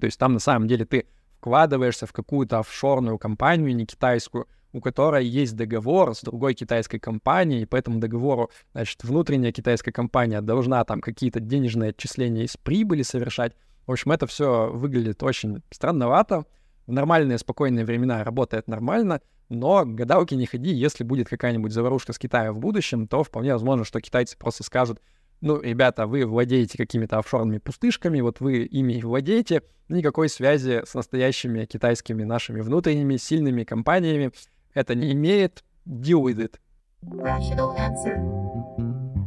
То 0.00 0.06
есть 0.06 0.18
там 0.18 0.34
на 0.34 0.38
самом 0.38 0.68
деле 0.68 0.84
ты 0.84 1.06
вкладываешься 1.38 2.06
в 2.06 2.12
какую-то 2.12 2.60
офшорную 2.60 3.18
компанию, 3.18 3.74
не 3.74 3.84
китайскую, 3.86 4.46
у 4.72 4.80
которой 4.80 5.26
есть 5.26 5.56
договор 5.56 6.14
с 6.14 6.22
другой 6.22 6.54
китайской 6.54 6.98
компанией, 6.98 7.62
и 7.62 7.66
по 7.66 7.76
этому 7.76 7.98
договору, 7.98 8.50
значит, 8.72 9.02
внутренняя 9.04 9.52
китайская 9.52 9.92
компания 9.92 10.40
должна 10.40 10.84
там 10.84 11.00
какие-то 11.00 11.40
денежные 11.40 11.90
отчисления 11.90 12.44
из 12.44 12.56
прибыли 12.56 13.02
совершать. 13.02 13.52
В 13.86 13.92
общем, 13.92 14.12
это 14.12 14.26
все 14.26 14.70
выглядит 14.70 15.22
очень 15.22 15.62
странновато 15.70 16.44
в 16.88 16.92
нормальные 16.92 17.36
спокойные 17.36 17.84
времена 17.84 18.24
работает 18.24 18.66
нормально, 18.66 19.20
но 19.50 19.84
гадалки 19.84 20.34
не 20.34 20.46
ходи, 20.46 20.72
если 20.72 21.04
будет 21.04 21.28
какая-нибудь 21.28 21.70
заварушка 21.70 22.14
с 22.14 22.18
Китаем 22.18 22.54
в 22.54 22.58
будущем, 22.58 23.06
то 23.06 23.22
вполне 23.22 23.52
возможно, 23.52 23.84
что 23.84 24.00
китайцы 24.00 24.38
просто 24.38 24.64
скажут, 24.64 25.02
ну, 25.42 25.60
ребята, 25.60 26.06
вы 26.06 26.24
владеете 26.24 26.78
какими-то 26.78 27.18
офшорными 27.18 27.58
пустышками, 27.58 28.22
вот 28.22 28.40
вы 28.40 28.64
ими 28.64 29.02
владеете, 29.02 29.62
никакой 29.90 30.30
связи 30.30 30.82
с 30.86 30.94
настоящими 30.94 31.66
китайскими 31.66 32.24
нашими 32.24 32.62
внутренними 32.62 33.18
сильными 33.18 33.64
компаниями 33.64 34.32
это 34.78 34.94
не 34.94 35.12
имеет, 35.12 35.64
deal 35.86 36.22
with 36.22 36.38
it. 36.38 36.54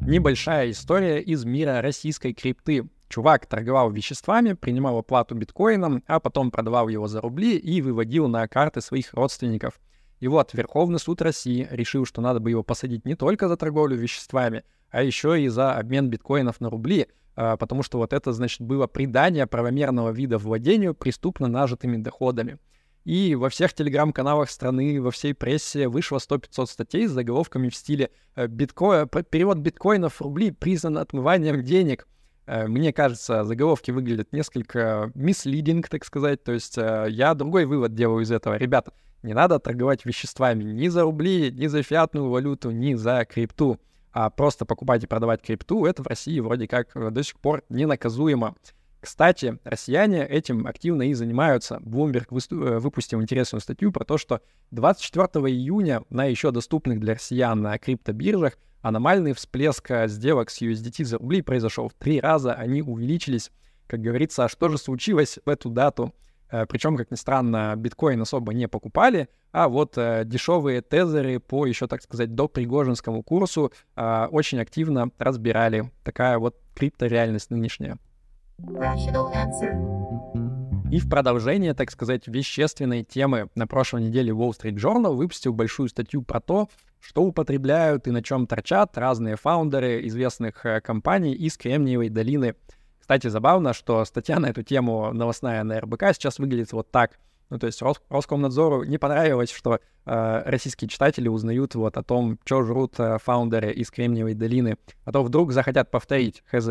Небольшая 0.08 0.72
история 0.72 1.20
из 1.20 1.44
мира 1.44 1.82
российской 1.82 2.34
крипты. 2.34 2.90
Чувак 3.10 3.46
торговал 3.46 3.92
веществами, 3.92 4.54
принимал 4.54 4.98
оплату 4.98 5.36
биткоином, 5.36 6.04
а 6.08 6.22
потом 6.22 6.52
продавал 6.52 6.88
его 6.88 7.08
за 7.08 7.20
рубли 7.20 7.58
и 7.58 7.82
выводил 7.82 8.30
на 8.30 8.48
карты 8.48 8.80
своих 8.80 9.14
родственников. 9.14 9.82
И 10.22 10.30
вот 10.30 10.54
Верховный 10.54 11.00
суд 11.00 11.22
России 11.22 11.68
решил, 11.70 12.06
что 12.06 12.22
надо 12.22 12.40
бы 12.40 12.50
его 12.52 12.64
посадить 12.64 13.04
не 13.06 13.16
только 13.16 13.50
за 13.50 13.58
торговлю 13.58 13.98
веществами, 13.98 14.64
а 14.90 15.04
еще 15.04 15.42
и 15.42 15.50
за 15.50 15.74
обмен 15.74 16.10
биткоинов 16.10 16.62
на 16.62 16.70
рубли, 16.70 17.08
а, 17.36 17.58
потому 17.58 17.84
что 17.84 17.98
вот 17.98 18.14
это, 18.14 18.32
значит, 18.32 18.62
было 18.62 18.88
придание 18.88 19.48
правомерного 19.48 20.12
вида 20.12 20.38
владению 20.38 20.94
преступно 20.94 21.48
нажитыми 21.48 21.98
доходами. 21.98 22.60
И 23.04 23.36
во 23.36 23.50
всех 23.50 23.74
телеграм-каналах 23.74 24.50
страны, 24.50 25.02
во 25.02 25.12
всей 25.12 25.34
прессе 25.34 25.88
вышло 25.88 26.18
100-500 26.18 26.66
статей 26.68 27.08
с 27.08 27.12
заголовками 27.12 27.70
в 27.70 27.76
стиле 27.76 28.12
э, 28.36 28.48
«Биткоин, 28.48 29.08
«Перевод 29.08 29.58
биткоинов 29.58 30.16
в 30.16 30.22
рубли 30.22 30.52
признан 30.52 30.98
отмыванием 30.98 31.64
денег», 31.64 32.08
Э, 32.52 32.68
мне 32.68 32.92
кажется, 32.92 33.44
заголовки 33.44 33.92
выглядят 33.92 34.34
несколько 34.34 35.12
мислидинг, 35.16 35.88
так 35.90 36.04
сказать. 36.06 36.44
То 36.44 36.52
есть 36.52 36.78
э, 36.78 37.08
я 37.10 37.34
другой 37.34 37.66
вывод 37.66 37.94
делаю 37.94 38.24
из 38.24 38.32
этого. 38.32 38.56
Ребята, 38.56 38.92
не 39.24 39.34
надо 39.34 39.60
торговать 39.60 40.06
веществами 40.06 40.64
ни 40.64 40.88
за 40.90 41.04
рубли, 41.04 41.52
ни 41.52 41.68
за 41.68 41.84
фиатную 41.84 42.30
валюту, 42.30 42.72
ни 42.72 42.94
за 42.96 43.26
крипту. 43.26 43.80
А 44.12 44.30
просто 44.30 44.66
покупать 44.66 45.04
и 45.04 45.08
продавать 45.08 45.42
крипту, 45.42 45.86
это 45.86 46.04
в 46.04 46.08
России 46.08 46.42
вроде 46.42 46.68
как 46.68 46.92
до 47.14 47.24
сих 47.24 47.40
пор 47.40 47.64
не 47.70 47.86
наказуемо. 47.86 48.56
Кстати, 49.02 49.58
россияне 49.64 50.24
этим 50.28 50.68
активно 50.68 51.10
и 51.10 51.14
занимаются. 51.16 51.78
Bloomberg 51.78 52.28
выпустил 52.80 53.20
интересную 53.20 53.60
статью 53.60 53.92
про 53.92 54.06
то, 54.06 54.20
что 54.20 54.42
24 54.70 55.28
июня 55.52 56.04
на 56.12 56.26
еще 56.26 56.52
доступных 56.52 57.00
для 57.00 57.16
россиян 57.16 57.60
на 57.60 57.78
криптобиржах 57.80 58.60
аномальный 58.82 59.34
всплеск 59.34 59.90
э, 59.90 60.08
сделок 60.08 60.52
с 60.52 60.62
USDT 60.62 61.04
за 61.04 61.18
рубли 61.18 61.42
произошел 61.42 61.90
в 61.90 61.94
три 61.94 62.20
раза, 62.20 62.54
они 62.54 62.82
увеличились. 62.84 63.52
Как 63.88 64.02
говорится, 64.02 64.46
а 64.46 64.50
что 64.50 64.70
же 64.70 64.78
случилось 64.78 65.40
в 65.44 65.50
эту 65.50 65.70
дату? 65.70 66.14
Э, 66.52 66.66
Причем, 66.68 66.96
как 66.96 67.10
ни 67.10 67.16
странно, 67.16 67.74
биткоин 67.76 68.22
особо 68.22 68.54
не 68.54 68.68
покупали, 68.68 69.30
а 69.52 69.68
вот 69.68 69.98
э, 69.98 70.24
дешевые 70.26 70.82
тезеры 70.82 71.40
по 71.40 71.66
еще, 71.66 71.88
так 71.88 72.04
сказать, 72.04 72.36
до 72.36 72.48
пригожинскому 72.48 73.24
курсу 73.24 73.72
э, 73.96 74.28
очень 74.32 74.60
активно 74.60 75.10
разбирали. 75.18 75.92
Такая 76.04 76.38
вот 76.38 76.58
криптореальность 76.76 77.50
нынешняя. 77.50 77.98
И 80.92 81.00
в 81.00 81.10
продолжение, 81.10 81.74
так 81.74 81.90
сказать, 81.90 82.28
вещественной 82.28 83.04
темы 83.04 83.50
на 83.56 83.66
прошлой 83.66 84.04
неделе 84.04 84.34
Wall 84.34 84.52
Street 84.52 84.76
Journal 84.76 85.16
выпустил 85.16 85.54
большую 85.54 85.88
статью 85.88 86.22
про 86.22 86.42
то, 86.42 86.70
что 87.00 87.24
употребляют 87.24 88.08
и 88.08 88.12
на 88.12 88.22
чем 88.22 88.46
торчат 88.46 88.98
разные 88.98 89.38
фаундеры 89.38 90.06
известных 90.08 90.66
э, 90.66 90.82
компаний 90.82 91.34
из 91.34 91.58
Кремниевой 91.58 92.10
долины. 92.10 92.56
Кстати, 93.00 93.28
забавно, 93.28 93.74
что 93.74 94.04
статья 94.06 94.40
на 94.40 94.48
эту 94.48 94.64
тему 94.64 95.12
новостная 95.14 95.64
на 95.64 95.80
РБК 95.80 96.14
сейчас 96.14 96.40
выглядит 96.40 96.72
вот 96.74 96.92
так. 96.92 97.20
Ну, 97.50 97.58
то 97.58 97.68
есть 97.68 97.82
Рос 97.82 98.02
Роскомнадзору 98.10 98.84
не 98.84 98.98
понравилось, 98.98 99.52
что 99.52 99.80
э, 100.06 100.44
российские 100.46 100.88
читатели 100.88 101.28
узнают 101.28 101.76
вот 101.76 101.98
о 101.98 102.04
том, 102.04 102.38
что 102.46 102.64
жрут 102.64 103.00
э, 103.00 103.18
фаундеры 103.18 103.72
из 103.72 103.92
Кремниевой 103.92 104.34
долины, 104.34 104.78
а 105.06 105.12
то 105.12 105.24
вдруг 105.24 105.52
захотят 105.52 105.90
повторить 105.90 106.44
ХЗ. 106.52 106.70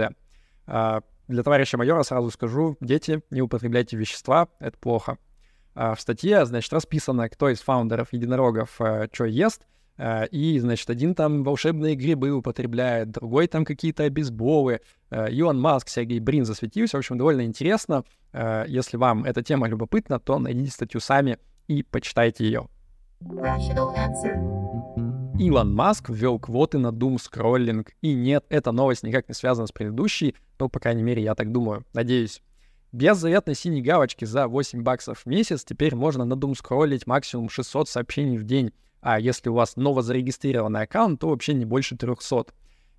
Э, 0.66 1.00
для 1.30 1.42
товарища 1.42 1.78
майора 1.78 2.02
сразу 2.02 2.30
скажу, 2.30 2.76
дети, 2.80 3.22
не 3.30 3.42
употребляйте 3.42 3.96
вещества, 3.96 4.48
это 4.58 4.76
плохо. 4.78 5.18
Э, 5.74 5.94
в 5.94 6.00
статье, 6.00 6.44
значит, 6.44 6.72
расписано, 6.72 7.28
кто 7.28 7.48
из 7.48 7.60
фаундеров 7.60 8.12
единорогов 8.12 8.80
э, 8.80 9.08
что 9.12 9.24
ест, 9.24 9.62
Э, 10.00 10.26
и, 10.28 10.58
значит, 10.58 10.88
один 10.88 11.14
там 11.14 11.44
волшебные 11.44 11.94
грибы 11.94 12.30
употребляет, 12.30 13.10
другой 13.10 13.46
там 13.48 13.66
какие-то 13.66 14.04
обезболы. 14.04 14.80
Э, 15.10 15.30
Илон 15.30 15.60
Маск, 15.60 15.88
Сергей 15.88 16.20
Брин 16.20 16.46
засветился. 16.46 16.96
В 16.96 17.00
общем, 17.00 17.18
довольно 17.18 17.42
интересно. 17.42 18.04
Если 18.32 18.96
вам 18.96 19.24
эта 19.24 19.42
тема 19.42 19.66
любопытна, 19.66 20.20
то 20.20 20.38
найдите 20.38 20.70
статью 20.70 21.00
сами 21.00 21.38
и 21.66 21.82
почитайте 21.82 22.44
ее. 22.44 22.68
Илон 25.40 25.74
Маск 25.74 26.10
ввел 26.10 26.38
квоты 26.38 26.76
на 26.76 26.88
Doom 26.88 27.18
скроллинг. 27.18 27.92
И 28.02 28.12
нет, 28.12 28.44
эта 28.50 28.72
новость 28.72 29.04
никак 29.04 29.26
не 29.26 29.34
связана 29.34 29.66
с 29.66 29.72
предыдущей, 29.72 30.34
но, 30.58 30.68
по 30.68 30.78
крайней 30.78 31.02
мере, 31.02 31.22
я 31.22 31.34
так 31.34 31.50
думаю. 31.50 31.86
Надеюсь. 31.94 32.42
Без 32.92 33.16
заветной 33.16 33.54
синей 33.54 33.80
галочки 33.80 34.26
за 34.26 34.48
8 34.48 34.82
баксов 34.82 35.20
в 35.20 35.26
месяц 35.26 35.64
теперь 35.64 35.94
можно 35.94 36.26
на 36.26 36.34
Doom 36.34 36.54
скроллить 36.54 37.06
максимум 37.06 37.48
600 37.48 37.88
сообщений 37.88 38.36
в 38.36 38.44
день. 38.44 38.72
а 39.00 39.18
если 39.18 39.48
у 39.48 39.54
вас 39.54 39.76
новозарегистрированный 39.76 40.82
аккаунт, 40.82 41.20
то 41.20 41.30
вообще 41.30 41.54
не 41.54 41.64
больше 41.64 41.96
300. 41.96 42.52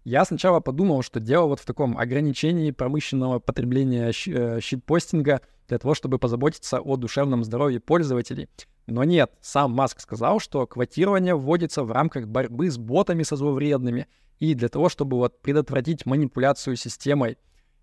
Я 0.04 0.25
сначала 0.25 0.62
подумал, 0.62 1.04
что 1.04 1.19
дело 1.19 1.45
вот 1.45 1.60
в 1.60 1.65
таком 1.65 1.95
ограничении 1.95 2.71
промышленного 2.71 3.38
потребления 3.38 4.12
э, 4.12 4.60
щитпостинга 4.60 5.41
для 5.67 5.77
того, 5.77 5.93
чтобы 5.93 6.17
позаботиться 6.17 6.80
о 6.80 6.95
душевном 6.95 7.43
здоровье 7.43 7.80
пользователей. 7.80 8.49
Но 8.91 9.06
нет, 9.06 9.32
сам 9.39 9.71
Маск 9.71 10.01
сказал, 10.01 10.41
что 10.41 10.67
квотирование 10.67 11.34
вводится 11.34 11.84
в 11.84 11.91
рамках 11.91 12.27
борьбы 12.27 12.69
с 12.69 12.77
ботами 12.77 13.23
со 13.23 13.38
зловредными 13.38 14.08
и 14.39 14.54
для 14.54 14.67
того, 14.67 14.89
чтобы 14.89 15.15
вот 15.15 15.41
предотвратить 15.41 16.06
манипуляцию 16.06 16.75
системой. 16.75 17.38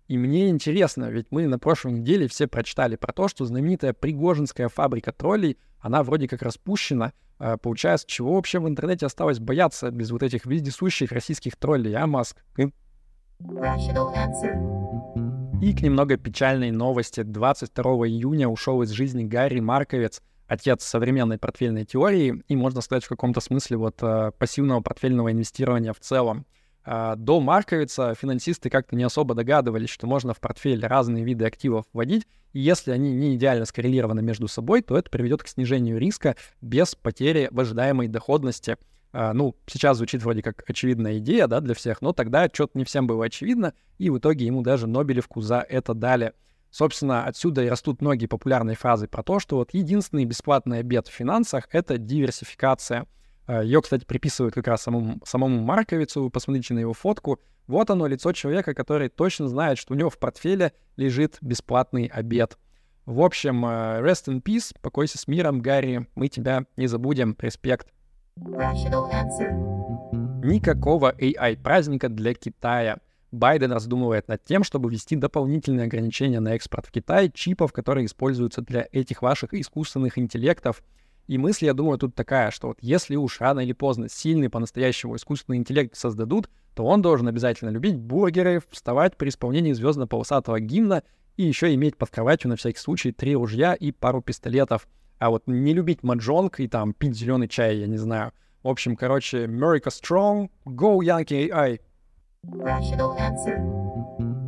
И 0.07 0.19
мне 0.19 0.49
интересно, 0.49 1.09
ведь 1.09 1.27
мы 1.31 1.47
на 1.47 1.57
прошлой 1.57 1.93
неделе 1.93 2.27
все 2.27 2.45
прочитали 2.47 2.95
про 2.95 3.11
то, 3.11 3.27
что 3.27 3.45
знаменитая 3.45 3.93
Пригожинская 3.93 4.69
фабрика 4.69 5.11
троллей, 5.11 5.57
она 5.79 6.03
вроде 6.03 6.27
как 6.27 6.43
распущена, 6.43 7.13
а, 7.39 7.57
получается, 7.57 8.05
чего 8.07 8.35
вообще 8.35 8.59
в 8.59 8.67
интернете 8.67 9.07
осталось 9.07 9.39
бояться 9.39 9.89
без 9.89 10.11
вот 10.11 10.21
этих 10.21 10.45
вездесущих 10.45 11.11
российских 11.11 11.55
троллей, 11.55 11.95
а, 11.95 12.05
Маск? 12.05 12.37
И 15.61 15.73
к 15.73 15.81
немного 15.81 16.17
печальной 16.17 16.69
новости. 16.69 17.23
22 17.23 18.07
июня 18.07 18.47
ушел 18.47 18.83
из 18.83 18.91
жизни 18.91 19.23
Гарри 19.23 19.59
Марковец, 19.59 20.21
отец 20.49 20.83
современной 20.83 21.37
портфельной 21.37 21.85
теории 21.85 22.43
и, 22.47 22.55
можно 22.55 22.81
сказать, 22.81 23.05
в 23.05 23.09
каком-то 23.09 23.39
смысле 23.39 23.77
вот 23.77 23.97
а, 24.01 24.31
пассивного 24.31 24.81
портфельного 24.81 25.31
инвестирования 25.31 25.93
в 25.93 25.99
целом. 25.99 26.45
А, 26.83 27.15
до 27.15 27.39
Марковица 27.39 28.15
финансисты 28.15 28.69
как-то 28.69 28.95
не 28.95 29.03
особо 29.03 29.35
догадывались, 29.35 29.89
что 29.89 30.07
можно 30.07 30.33
в 30.33 30.39
портфель 30.39 30.85
разные 30.85 31.23
виды 31.23 31.45
активов 31.45 31.85
вводить, 31.93 32.27
и 32.51 32.59
если 32.59 32.91
они 32.91 33.11
не 33.11 33.35
идеально 33.35 33.65
скоррелированы 33.65 34.23
между 34.23 34.47
собой, 34.47 34.81
то 34.81 34.97
это 34.97 35.09
приведет 35.11 35.43
к 35.43 35.47
снижению 35.47 35.99
риска 35.99 36.35
без 36.61 36.95
потери 36.95 37.47
в 37.51 37.59
ожидаемой 37.59 38.07
доходности. 38.07 38.77
А, 39.13 39.33
ну, 39.33 39.55
сейчас 39.67 39.97
звучит 39.97 40.23
вроде 40.23 40.41
как 40.41 40.63
очевидная 40.67 41.19
идея, 41.19 41.45
да, 41.45 41.61
для 41.61 41.75
всех, 41.75 42.01
но 42.01 42.11
тогда 42.11 42.49
что-то 42.51 42.75
не 42.77 42.85
всем 42.85 43.05
было 43.05 43.25
очевидно, 43.25 43.73
и 43.99 44.09
в 44.09 44.17
итоге 44.17 44.47
ему 44.47 44.63
даже 44.63 44.87
Нобелевку 44.87 45.41
за 45.41 45.59
это 45.59 45.93
дали. 45.93 46.33
Собственно, 46.71 47.25
отсюда 47.25 47.63
и 47.63 47.69
растут 47.69 48.01
многие 48.01 48.27
популярные 48.27 48.75
фразы 48.75 49.07
про 49.07 49.23
то, 49.23 49.39
что 49.39 49.57
вот 49.57 49.73
единственный 49.73 50.25
бесплатный 50.25 50.79
обед 50.79 51.07
в 51.07 51.11
финансах— 51.11 51.67
это 51.71 51.97
диверсификация— 51.97 53.05
Э, 53.49 53.63
Ее, 53.63 53.81
кстати, 53.81 54.05
приписывают 54.05 54.53
как 54.53 54.67
раз 54.67 54.83
самому, 54.83 55.19
самому 55.25 55.59
Марковицу. 55.61 56.29
Посмотрите 56.29 56.75
на 56.75 56.79
его 56.79 56.93
фотку. 56.93 57.39
Вот 57.65 57.89
оно, 57.89 58.05
лицо 58.05 58.31
человека, 58.31 58.75
который 58.75 59.09
точно 59.09 59.47
знает, 59.47 59.79
что 59.79 59.93
у 59.93 59.97
него 59.97 60.11
в 60.11 60.19
портфеле 60.19 60.71
лежит 60.97 61.39
бесплатный 61.41 62.05
обед. 62.05 62.59
В 63.05 63.21
общем, 63.21 63.65
э, 63.65 64.01
rest 64.01 64.27
in 64.27 64.43
peace, 64.43 64.75
покойся 64.81 65.17
с 65.17 65.27
миром, 65.27 65.61
Гарри. 65.61 66.07
Мы 66.13 66.27
тебя 66.27 66.65
не 66.77 66.85
забудем. 66.85 67.35
Респект. 67.39 67.87
Никакого 70.43 71.11
AI-праздника 71.17 72.07
для 72.07 72.35
Китая. 72.35 72.99
Байден 73.31 73.71
раздумывает 73.71 74.27
над 74.27 74.43
тем, 74.43 74.63
чтобы 74.63 74.89
ввести 74.89 75.15
дополнительные 75.15 75.85
ограничения 75.85 76.39
на 76.39 76.55
экспорт 76.55 76.87
в 76.87 76.91
Китай 76.91 77.31
чипов, 77.31 77.73
которые 77.73 78.05
используются 78.05 78.61
для 78.61 78.87
этих 78.91 79.21
ваших 79.21 79.53
искусственных 79.53 80.17
интеллектов— 80.17 80.83
и 81.29 81.37
мысль, 81.37 81.65
я 81.65 81.75
думаю, 81.75 81.99
тут 81.99 82.15
такая, 82.15 82.49
что 82.49 82.69
вот 82.69 82.79
если 82.81 83.15
уж 83.15 83.39
рано 83.39 83.59
или 83.59 83.71
поздно 83.71 84.09
сильный 84.09 84.49
по-настоящему 84.49 85.15
искусственный 85.15 85.59
интеллект 85.59 85.95
создадут, 85.95 86.49
то 86.73 86.83
он 86.83 87.03
должен 87.03 87.27
обязательно 87.27 87.69
любить 87.69 87.97
бургеры, 87.97 88.63
вставать 88.71 89.15
при 89.15 89.29
исполнении 89.29 89.73
звездно-полосатого 89.73 90.59
гимна 90.59 91.03
и 91.37 91.43
еще 91.43 91.71
иметь 91.75 91.97
под 91.97 92.09
кроватью 92.09 92.49
на 92.49 92.55
всякий 92.55 92.79
случай 92.79 93.11
три 93.11 93.35
ружья 93.35 93.75
и 93.75 93.91
пару 93.91 94.23
пистолетов. 94.23 94.87
А 95.19 95.29
вот 95.29 95.43
не 95.45 95.75
любить 95.75 96.01
маджонг 96.01 96.59
и 96.61 96.67
там 96.67 96.93
пить 96.93 97.15
зеленый 97.15 97.47
чай, 97.47 97.77
я 97.77 97.85
не 97.85 97.97
знаю. 97.97 98.31
В 98.63 98.67
общем, 98.67 98.95
короче, 98.95 99.45
America 99.45 99.89
Strong, 99.89 100.49
Go 100.65 100.97
Yankee 100.97 101.51
AI. 101.51 101.79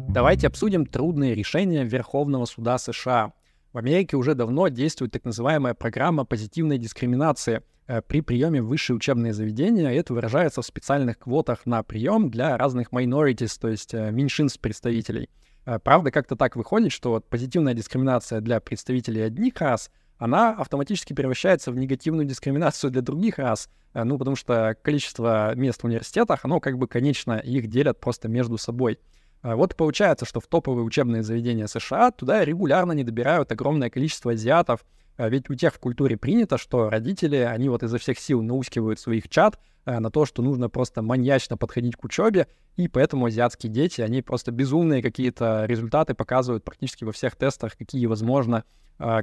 Давайте 0.10 0.48
обсудим 0.48 0.86
трудные 0.86 1.36
решения 1.36 1.84
Верховного 1.84 2.46
суда 2.46 2.78
США. 2.78 3.34
В 3.74 3.78
Америке 3.78 4.18
уже 4.18 4.34
давно 4.34 4.68
действует 4.70 5.12
так 5.12 5.24
называемая 5.24 5.74
программа 5.74 6.26
позитивной 6.26 6.78
дискриминации 6.78 7.64
э, 7.88 8.02
при 8.02 8.22
приеме 8.22 8.62
в 8.62 8.68
высшие 8.68 8.96
учебные 8.96 9.34
заведения. 9.34 9.90
Это 9.90 10.14
выражается 10.14 10.62
в 10.62 10.66
специальных 10.66 11.20
квотах 11.20 11.66
на 11.66 11.84
прием 11.84 12.30
для 12.30 12.58
разных 12.58 12.92
minorities, 12.92 13.58
то 13.60 13.68
есть 13.68 13.94
э, 13.94 14.12
меньшинств 14.12 14.60
представителей. 14.60 15.30
Э, 15.66 15.80
правда, 15.80 16.12
как-то 16.12 16.36
так 16.36 16.56
выходит, 16.56 16.92
что 16.92 17.12
вот 17.12 17.30
позитивная 17.30 17.74
дискриминация 17.74 18.42
для 18.42 18.60
представителей 18.60 19.22
одних 19.22 19.60
рас, 19.62 19.92
она 20.22 20.52
автоматически 20.52 21.14
превращается 21.14 21.72
в 21.72 21.76
негативную 21.76 22.28
дискриминацию 22.28 22.92
для 22.92 23.02
других 23.02 23.40
рас, 23.40 23.70
ну, 23.96 24.20
потому 24.20 24.36
что 24.36 24.78
количество 24.84 25.56
мест 25.56 25.82
в 25.82 25.86
университетах, 25.86 26.46
оно 26.46 26.60
как 26.60 26.78
бы 26.78 26.88
конечно, 26.88 27.40
их 27.40 27.66
делят 27.66 28.00
просто 28.00 28.28
между 28.28 28.60
собой. 28.60 29.00
А 29.42 29.56
вот 29.56 29.76
получается, 29.76 30.28
что 30.28 30.40
в 30.40 30.46
топовые 30.46 30.86
учебные 30.86 31.24
заведения 31.24 31.66
США 31.66 32.12
туда 32.12 32.46
регулярно 32.46 32.92
не 32.92 33.04
добирают 33.04 33.52
огромное 33.52 33.90
количество 33.90 34.34
азиатов, 34.34 34.86
а 35.18 35.28
ведь 35.28 35.50
у 35.50 35.56
тех 35.56 35.74
в 35.74 35.80
культуре 35.80 36.18
принято, 36.18 36.60
что 36.60 36.92
родители, 36.92 37.38
они 37.38 37.70
вот 37.70 37.82
изо 37.82 37.98
всех 37.98 38.20
сил 38.20 38.44
наускивают 38.44 39.00
своих 39.00 39.28
чат 39.28 39.56
а, 39.56 39.71
на 39.86 40.12
то, 40.12 40.26
что 40.26 40.42
нужно 40.42 40.70
просто 40.70 41.02
маньячно 41.02 41.58
подходить 41.58 41.96
к 41.96 42.04
учебе, 42.04 42.48
и 42.76 42.88
поэтому 42.88 43.26
азиатские 43.26 43.72
дети, 43.72 44.02
они 44.02 44.22
просто 44.22 44.52
безумные 44.52 45.02
какие-то 45.02 45.66
результаты 45.66 46.14
показывают 46.14 46.64
практически 46.64 47.04
во 47.04 47.12
всех 47.12 47.36
тестах, 47.36 47.78
какие 47.78 48.06
возможно. 48.06 48.64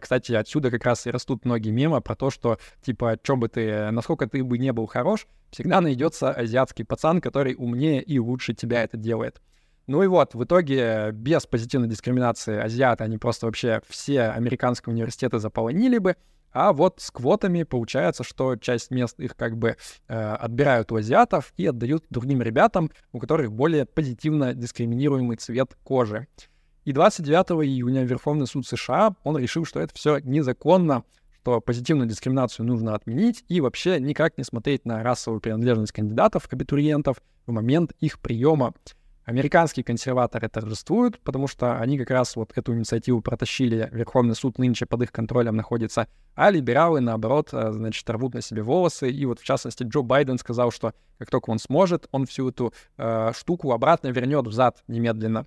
Кстати, 0.01 0.33
отсюда 0.33 0.73
как 0.73 0.85
раз 0.85 1.07
и 1.07 1.11
растут 1.11 1.45
многие 1.45 1.71
мемы 1.71 2.01
про 2.01 2.17
то, 2.17 2.31
что, 2.31 2.59
типа, 2.83 3.17
что 3.23 3.37
бы 3.37 3.49
ты, 3.49 3.93
насколько 3.93 4.27
ты 4.27 4.43
бы 4.43 4.59
не 4.59 4.73
был 4.73 4.87
хорош, 4.87 5.29
всегда 5.51 5.81
найдется 5.81 6.33
азиатский 6.33 6.85
пацан, 6.85 7.21
который 7.21 7.55
умнее 7.57 8.03
и 8.03 8.19
лучше 8.19 8.55
тебя 8.55 8.83
это 8.83 8.97
делает. 8.97 9.41
Ну 9.87 10.03
и 10.03 10.09
вот, 10.09 10.35
в 10.35 10.43
итоге 10.43 11.13
без 11.13 11.47
позитивной 11.47 11.89
дискриминации 11.89 12.59
азиаты, 12.59 13.05
они 13.05 13.19
просто 13.19 13.47
вообще 13.47 13.81
все 13.89 14.25
американские 14.25 14.93
университеты 14.93 15.39
заполонили 15.39 15.99
бы, 15.99 16.17
а 16.61 16.73
вот 16.73 16.99
с 16.99 17.13
квотами 17.13 17.63
получается, 17.63 18.25
что 18.25 18.57
часть 18.57 18.91
мест 18.91 19.21
их 19.21 19.37
как 19.37 19.57
бы 19.57 19.77
э, 20.09 20.15
отбирают 20.19 20.91
у 20.91 20.97
азиатов 20.97 21.53
и 21.57 21.65
отдают 21.67 22.05
другим 22.11 22.43
ребятам, 22.43 22.91
у 23.13 23.21
которых 23.21 23.53
более 23.53 23.87
позитивно 23.87 24.55
дискриминируемый 24.55 25.37
цвет 25.37 25.77
кожи. 25.85 26.27
И 26.85 26.93
29 26.93 27.65
июня 27.65 28.03
Верховный 28.03 28.49
суд 28.49 28.67
США, 28.67 29.15
он 29.23 29.39
решил, 29.39 29.65
что 29.65 29.79
это 29.79 29.95
все 29.95 30.19
незаконно, 30.19 31.05
что 31.43 31.61
позитивную 31.61 32.09
дискриминацию 32.09 32.67
нужно 32.67 32.97
отменить 32.97 33.45
и 33.47 33.61
вообще 33.61 34.01
никак 34.01 34.37
не 34.37 34.43
смотреть 34.43 34.85
на 34.85 35.05
расовую 35.05 35.41
принадлежность 35.41 35.93
кандидатов, 35.93 36.49
абитуриентов 36.51 37.23
в 37.47 37.53
момент 37.53 37.93
их 38.01 38.19
приема. 38.19 38.75
Американские 39.29 39.85
консерваторы 39.85 40.49
торжествуют, 40.49 41.21
потому 41.21 41.49
что 41.49 41.79
они 41.79 41.99
как 41.99 42.09
раз 42.09 42.35
вот 42.35 42.57
эту 42.57 42.75
инициативу 42.75 43.21
протащили, 43.21 43.91
Верховный 43.93 44.35
суд 44.35 44.57
нынче 44.57 44.87
под 44.87 45.03
их 45.03 45.13
контролем 45.13 45.55
находится, 45.55 46.09
а 46.35 46.51
либералы, 46.51 47.01
наоборот, 47.01 47.51
э, 47.53 47.73
значит, 47.73 48.09
рвут 48.09 48.33
на 48.33 48.41
себе 48.41 48.63
волосы, 48.63 49.11
и 49.11 49.27
вот, 49.27 49.39
в 49.41 49.45
частности, 49.45 49.83
Джо 49.83 50.01
Байден 50.01 50.39
сказал, 50.39 50.71
что 50.71 50.95
как 51.19 51.29
только 51.29 51.51
он 51.51 51.59
сможет, 51.59 52.09
он 52.11 52.25
всю 52.25 52.49
эту 52.49 52.73
э, 52.97 53.33
штуку 53.37 53.73
обратно 53.73 54.09
вернет 54.09 54.47
взад 54.47 54.83
немедленно. 54.89 55.45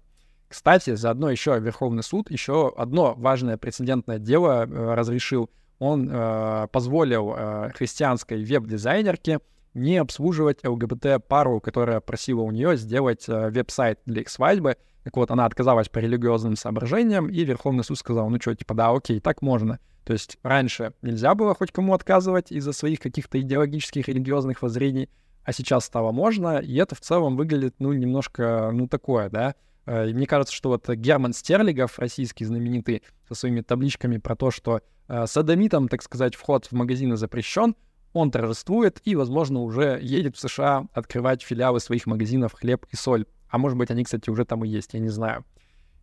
Кстати, 0.47 0.93
заодно 0.93 1.31
еще 1.31 1.57
Верховный 1.59 2.03
суд 2.03 2.29
еще 2.29 2.71
одно 2.77 3.15
важное 3.17 3.57
прецедентное 3.57 4.19
дело 4.19 4.67
э, 4.67 4.93
разрешил. 4.93 5.49
Он 5.79 6.07
э, 6.07 6.67
позволил 6.71 7.33
э, 7.35 7.71
христианской 7.73 8.43
веб-дизайнерке 8.43 9.39
не 9.73 9.97
обслуживать 9.97 10.65
ЛГБТ-пару, 10.65 11.59
которая 11.59 11.99
просила 11.99 12.41
у 12.41 12.51
нее 12.51 12.77
сделать 12.77 13.27
э, 13.27 13.49
веб-сайт 13.49 13.99
для 14.05 14.21
их 14.21 14.29
свадьбы. 14.29 14.77
Так 15.03 15.15
вот, 15.17 15.31
она 15.31 15.45
отказалась 15.45 15.89
по 15.89 15.99
религиозным 15.99 16.55
соображениям, 16.55 17.29
и 17.29 17.43
Верховный 17.43 17.83
суд 17.83 17.97
сказал, 17.97 18.29
ну 18.29 18.39
что, 18.39 18.53
типа, 18.53 18.73
да, 18.73 18.91
окей, 18.91 19.19
так 19.19 19.41
можно. 19.41 19.79
То 20.03 20.13
есть 20.13 20.37
раньше 20.43 20.93
нельзя 21.01 21.35
было 21.35 21.55
хоть 21.55 21.71
кому 21.71 21.93
отказывать 21.93 22.51
из-за 22.51 22.73
своих 22.73 22.99
каких-то 22.99 23.39
идеологических 23.39 24.07
религиозных 24.07 24.61
воззрений, 24.61 25.09
а 25.43 25.53
сейчас 25.53 25.85
стало 25.85 26.11
можно, 26.11 26.57
и 26.59 26.75
это 26.75 26.95
в 26.95 27.01
целом 27.01 27.35
выглядит, 27.35 27.75
ну, 27.79 27.93
немножко, 27.93 28.69
ну, 28.73 28.87
такое, 28.87 29.29
да. 29.29 29.55
Э, 29.85 30.09
и 30.09 30.13
мне 30.13 30.27
кажется, 30.27 30.53
что 30.53 30.69
вот 30.69 30.87
Герман 30.89 31.33
Стерлигов, 31.33 31.97
российский 31.97 32.45
знаменитый, 32.45 33.03
со 33.27 33.35
своими 33.35 33.61
табличками 33.61 34.17
про 34.17 34.35
то, 34.35 34.51
что 34.51 34.81
э, 35.07 35.25
садомитам, 35.25 35.87
так 35.87 36.03
сказать, 36.03 36.35
вход 36.35 36.65
в 36.65 36.73
магазины 36.73 37.15
запрещен, 37.17 37.75
он 38.13 38.31
торжествует 38.31 38.99
и, 39.03 39.15
возможно, 39.15 39.61
уже 39.61 39.99
едет 40.01 40.35
в 40.35 40.39
США 40.39 40.87
открывать 40.93 41.41
филиалы 41.43 41.79
своих 41.79 42.05
магазинов 42.05 42.53
«Хлеб 42.53 42.85
и 42.91 42.95
соль». 42.95 43.25
А 43.49 43.57
может 43.57 43.77
быть, 43.77 43.91
они, 43.91 44.03
кстати, 44.03 44.29
уже 44.29 44.45
там 44.45 44.63
и 44.63 44.67
есть, 44.67 44.93
я 44.93 44.99
не 44.99 45.09
знаю. 45.09 45.45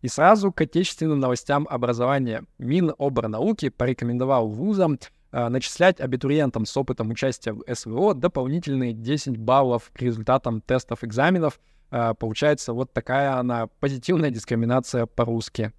И 0.01 0.07
сразу 0.07 0.51
к 0.51 0.61
отечественным 0.61 1.19
новостям 1.19 1.67
образования. 1.69 2.45
Миноборнауки 2.57 3.69
порекомендовал 3.69 4.47
вузам 4.47 4.97
э, 5.31 5.49
начислять 5.49 5.99
абитуриентам 5.99 6.65
с 6.65 6.77
опытом 6.77 7.09
участия 7.09 7.53
в 7.53 7.63
СВО 7.73 8.13
дополнительные 8.13 8.93
10 8.93 9.37
баллов 9.37 9.91
к 9.93 10.01
результатам 10.01 10.61
тестов 10.61 11.03
экзаменов. 11.03 11.59
Э, 11.91 12.13
получается 12.17 12.73
вот 12.73 12.93
такая 12.93 13.37
она 13.37 13.67
позитивная 13.79 14.29
дискриминация 14.29 15.05
по-русски. 15.05 15.73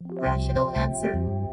Rational 0.00 0.74
answer. 0.74 1.45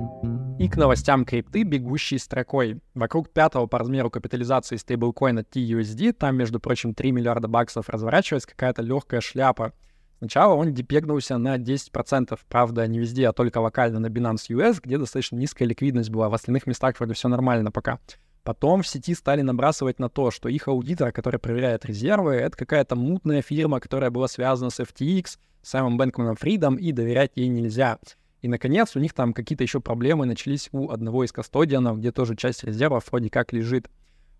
И 0.64 0.70
к 0.70 0.78
новостям 0.78 1.26
крипты, 1.26 1.64
бегущей 1.64 2.18
строкой. 2.18 2.80
Вокруг 2.94 3.30
пятого 3.30 3.66
по 3.66 3.80
размеру 3.80 4.10
капитализации 4.10 4.78
стейблкоина 4.78 5.40
TUSD, 5.40 6.14
там, 6.14 6.38
между 6.38 6.62
прочим, 6.62 6.94
3 6.94 7.12
миллиарда 7.12 7.50
баксов, 7.50 7.90
разворачивается 7.90 8.48
какая-то 8.48 8.82
легкая 8.82 9.20
шляпа. 9.20 9.74
Сначала 10.20 10.54
он 10.54 10.74
депегнулся 10.74 11.38
на 11.38 11.58
10%, 11.58 12.40
правда, 12.48 12.88
не 12.88 13.00
везде, 13.00 13.28
а 13.28 13.34
только 13.34 13.58
локально 13.58 14.00
на 14.00 14.08
Binance 14.08 14.52
US, 14.52 14.80
где 14.82 14.98
достаточно 14.98 15.36
низкая 15.36 15.68
ликвидность 15.68 16.10
была. 16.10 16.30
В 16.30 16.34
остальных 16.34 16.66
местах 16.66 16.98
вроде 16.98 17.14
все 17.14 17.28
нормально 17.28 17.70
пока. 17.70 18.00
Потом 18.46 18.84
в 18.84 18.88
сети 18.88 19.16
стали 19.16 19.42
набрасывать 19.42 20.00
на 20.00 20.08
то, 20.08 20.32
что 20.32 20.48
их 20.48 20.70
аудитор, 20.70 21.12
который 21.12 21.42
проверяет 21.42 21.84
резервы, 21.84 22.36
это 22.36 22.56
какая-то 22.56 22.96
мутная 22.96 23.42
фирма, 23.42 23.82
которая 23.82 24.12
была 24.12 24.30
связана 24.30 24.70
с 24.70 24.80
FTX, 24.80 25.40
Саймом 25.62 25.98
Бэнкманом 25.98 26.38
Фридом, 26.38 26.78
и 26.78 26.94
доверять 26.94 27.32
ей 27.36 27.50
нельзя. 27.50 28.00
И, 28.44 28.50
наконец, 28.50 28.94
у 28.98 29.00
них 29.00 29.14
там 29.14 29.32
какие-то 29.32 29.64
еще 29.64 29.80
проблемы 29.80 30.26
начались 30.26 30.68
у 30.74 30.90
одного 30.92 31.24
из 31.24 31.32
кастодианов, 31.32 32.00
где 32.00 32.12
тоже 32.12 32.36
часть 32.36 32.66
резервов 32.66 33.06
вроде 33.10 33.30
как 33.30 33.54
лежит. 33.54 33.90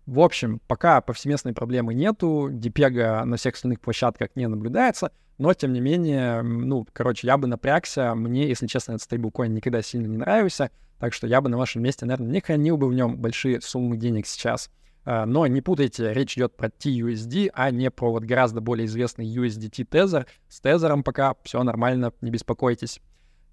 В 0.04 0.20
общем, 0.20 0.60
пока 0.68 1.00
повсеместной 1.00 1.54
проблемы 1.54 1.94
нету, 1.94 2.50
депега 2.52 3.24
на 3.24 3.38
всех 3.38 3.54
остальных 3.54 3.80
площадках 3.80 4.28
не 4.34 4.46
наблюдается, 4.46 5.10
но, 5.38 5.54
тем 5.54 5.72
не 5.72 5.80
менее, 5.80 6.42
ну, 6.42 6.86
короче, 6.92 7.26
я 7.26 7.38
бы 7.38 7.46
напрягся. 7.46 8.14
Мне, 8.14 8.46
если 8.46 8.66
честно, 8.66 8.92
этот 8.92 9.04
стейблкоин 9.04 9.54
никогда 9.54 9.80
сильно 9.80 10.06
не 10.06 10.18
нравился, 10.18 10.70
так 10.98 11.14
что 11.14 11.26
я 11.26 11.40
бы 11.40 11.48
на 11.48 11.56
вашем 11.56 11.82
месте, 11.82 12.04
наверное, 12.04 12.30
не 12.30 12.42
хранил 12.42 12.76
бы 12.76 12.88
в 12.88 12.92
нем 12.92 13.16
большие 13.16 13.62
суммы 13.62 13.96
денег 13.96 14.26
сейчас. 14.26 14.68
А, 15.06 15.24
но 15.24 15.46
не 15.46 15.62
путайте, 15.62 16.12
речь 16.12 16.36
идет 16.36 16.54
про 16.58 16.68
TUSD, 16.68 17.48
а 17.54 17.70
не 17.70 17.90
про 17.90 18.12
вот 18.12 18.24
гораздо 18.24 18.60
более 18.60 18.84
известный 18.84 19.26
USDT 19.26 19.88
Tether. 19.88 20.26
С 20.50 20.60
Тезером 20.60 21.02
пока 21.02 21.36
все 21.42 21.62
нормально, 21.62 22.12
не 22.20 22.30
беспокойтесь. 22.30 23.00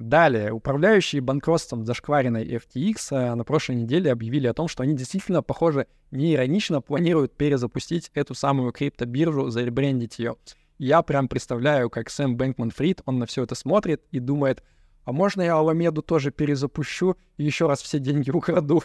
Далее, 0.02 0.52
управляющие 0.52 1.22
банкротством 1.22 1.86
зашкваренной 1.86 2.44
FTX 2.56 2.96
э, 3.12 3.36
на 3.36 3.44
прошлой 3.44 3.76
неделе 3.76 4.12
объявили 4.12 4.48
о 4.48 4.54
том, 4.54 4.68
что 4.68 4.82
они 4.82 4.96
действительно, 4.96 5.44
похоже, 5.44 5.86
неиронично 6.10 6.82
планируют 6.82 7.38
перезапустить 7.38 8.10
эту 8.16 8.34
самую 8.34 8.72
криптобиржу, 8.72 9.52
заребрендить 9.52 10.18
ее. 10.18 10.38
Я 10.80 11.04
прям 11.04 11.28
представляю, 11.28 11.92
как 11.92 12.10
Сэм 12.10 12.36
Бэнкман 12.36 12.72
Фрид, 12.72 13.04
он 13.06 13.20
на 13.20 13.28
все 13.28 13.44
это 13.44 13.54
смотрит 13.54 14.02
и 14.10 14.20
думает, 14.20 14.64
а 15.04 15.12
можно 15.12 15.44
я 15.44 15.56
Аламеду 15.56 16.02
тоже 16.02 16.32
перезапущу 16.32 17.16
и 17.38 17.44
еще 17.44 17.68
раз 17.68 17.82
все 17.84 18.00
деньги 18.00 18.32
украду? 18.32 18.84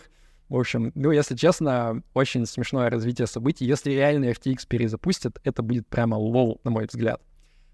В 0.51 0.57
общем, 0.57 0.93
ну, 0.95 1.13
если 1.13 1.35
честно, 1.35 2.03
очень 2.13 2.45
смешное 2.45 2.91
развитие 2.91 3.27
событий. 3.27 3.65
Если 3.65 3.91
реально 3.93 4.27
FTX 4.27 4.67
перезапустят, 4.69 5.41
это 5.45 5.63
будет 5.63 5.87
прямо 5.87 6.17
лол, 6.17 6.61
на 6.63 6.71
мой 6.71 6.87
взгляд. 6.87 7.23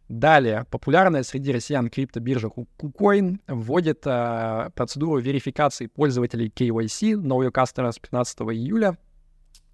Далее, 0.09 0.67
популярная 0.71 1.23
среди 1.23 1.53
россиян 1.53 1.89
криптобиржа 1.89 2.49
KuCoin 2.49 3.39
вводит 3.47 4.03
э, 4.05 4.71
процедуру 4.75 5.21
верификации 5.21 5.87
пользователей 5.87 6.53
KYC, 6.55 7.15
Know 7.15 7.47
Your 7.47 7.53
Customer 7.53 7.91
с 7.93 7.99
15 7.99 8.41
июля. 8.41 8.99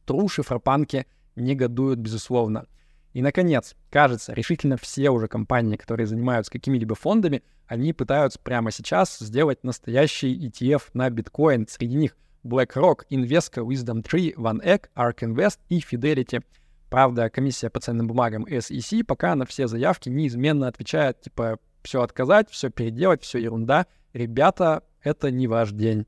True 0.06 0.28
шифропанки 0.28 1.06
негодуют, 1.34 1.98
безусловно. 1.98 2.66
И, 3.14 3.22
наконец, 3.22 3.74
кажется, 3.90 4.32
решительно 4.32 4.76
все 4.76 5.10
уже 5.10 5.28
компании, 5.28 5.76
которые 5.76 6.06
занимаются 6.06 6.52
какими-либо 6.52 6.94
фондами, 6.94 7.42
они 7.66 7.92
пытаются 7.92 8.38
прямо 8.38 8.70
сейчас 8.70 9.18
сделать 9.18 9.64
настоящий 9.64 10.38
ETF 10.46 10.82
на 10.94 11.10
биткоин. 11.10 11.66
Среди 11.66 11.96
них 11.96 12.16
BlackRock, 12.44 13.00
Invesco, 13.10 13.66
Wisdom 13.66 14.02
Tree, 14.02 14.34
OneEgg, 14.34 14.88
ARK 14.94 15.20
Invest 15.22 15.58
и 15.68 15.80
Fidelity— 15.80 16.44
Правда, 16.90 17.28
комиссия 17.28 17.68
по 17.68 17.80
ценным 17.80 18.06
бумагам 18.06 18.44
SEC 18.44 19.04
пока 19.04 19.34
на 19.34 19.44
все 19.44 19.66
заявки 19.66 20.08
неизменно 20.08 20.68
отвечает, 20.68 21.20
типа, 21.20 21.58
все 21.82 22.02
отказать, 22.02 22.50
все 22.50 22.70
переделать, 22.70 23.22
все 23.22 23.38
ерунда. 23.38 23.86
Ребята, 24.14 24.82
это 25.02 25.30
не 25.30 25.46
ваш 25.46 25.72
день. 25.72 26.06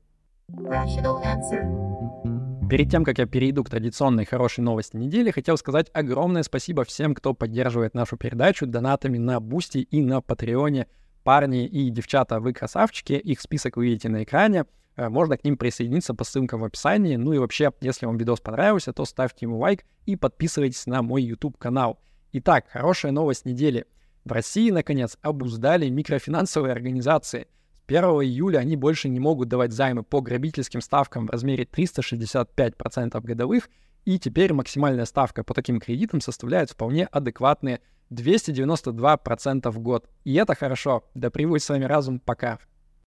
Перед 2.69 2.89
тем, 2.89 3.03
как 3.03 3.19
я 3.19 3.25
перейду 3.25 3.63
к 3.63 3.69
традиционной 3.69 4.25
хорошей 4.25 4.61
новости 4.61 4.95
недели, 4.95 5.29
хотел 5.31 5.57
сказать 5.57 5.89
огромное 5.93 6.41
спасибо 6.43 6.83
всем, 6.83 7.13
кто 7.13 7.33
поддерживает 7.33 7.93
нашу 7.93 8.17
передачу 8.17 8.65
донатами 8.65 9.17
на 9.17 9.39
Boosty 9.39 9.79
и 9.79 10.01
на 10.01 10.21
Patreon 10.21 10.72
е. 10.72 10.87
Парни 11.23 11.67
и 11.67 11.89
девчата, 11.89 12.39
вы 12.39 12.53
красавчики, 12.53 13.13
их 13.13 13.41
список 13.41 13.77
вы 13.77 13.85
видите 13.85 14.09
на 14.09 14.23
экране. 14.23 14.65
Э, 14.95 15.09
можно 15.09 15.37
к 15.37 15.43
ним 15.43 15.57
присоединиться 15.57 16.13
по 16.13 16.23
ссылкам 16.23 16.61
в 16.61 16.65
описании. 16.65 17.15
Ну 17.15 17.33
и 17.33 17.37
вообще, 17.37 17.71
если 17.81 18.05
вам 18.05 18.17
видос 18.17 18.39
понравился, 18.39 18.93
то 18.93 19.05
ставьте 19.05 19.45
ему 19.45 19.57
лайк 19.57 19.85
и 20.05 20.15
подписывайтесь 20.15 20.85
на 20.85 21.01
мой 21.01 21.23
YouTube-канал. 21.23 21.99
Итак, 22.33 22.65
хорошая 22.71 23.11
новость 23.11 23.45
недели. 23.45 23.85
В 24.23 24.31
России, 24.31 24.69
наконец, 24.69 25.17
обуздали 25.21 25.89
микрофинансовые 25.89 26.71
организации. 26.71 27.47
С 27.87 27.93
1 27.93 28.03
июля 28.03 28.59
они 28.59 28.77
больше 28.77 29.09
не 29.09 29.19
могут 29.19 29.49
давать 29.49 29.73
займы 29.73 30.03
по 30.03 30.21
грабительским 30.21 30.79
ставкам 30.79 31.27
в 31.27 31.29
размере 31.29 31.65
365% 31.65 33.19
годовых, 33.21 33.69
и 34.05 34.17
теперь 34.17 34.53
максимальная 34.53 35.03
ставка 35.03 35.43
по 35.43 35.53
таким 35.53 35.81
кредитам 35.81 36.21
составляет 36.21 36.69
вполне 36.69 37.05
адекватные 37.05 37.81
292% 38.09 39.69
в 39.69 39.79
год. 39.79 40.07
И 40.23 40.33
это 40.35 40.55
хорошо. 40.55 41.03
Да 41.15 41.29
приводит 41.29 41.65
с 41.65 41.69
вами 41.69 41.83
разум. 41.83 42.19
Пока. 42.19 42.59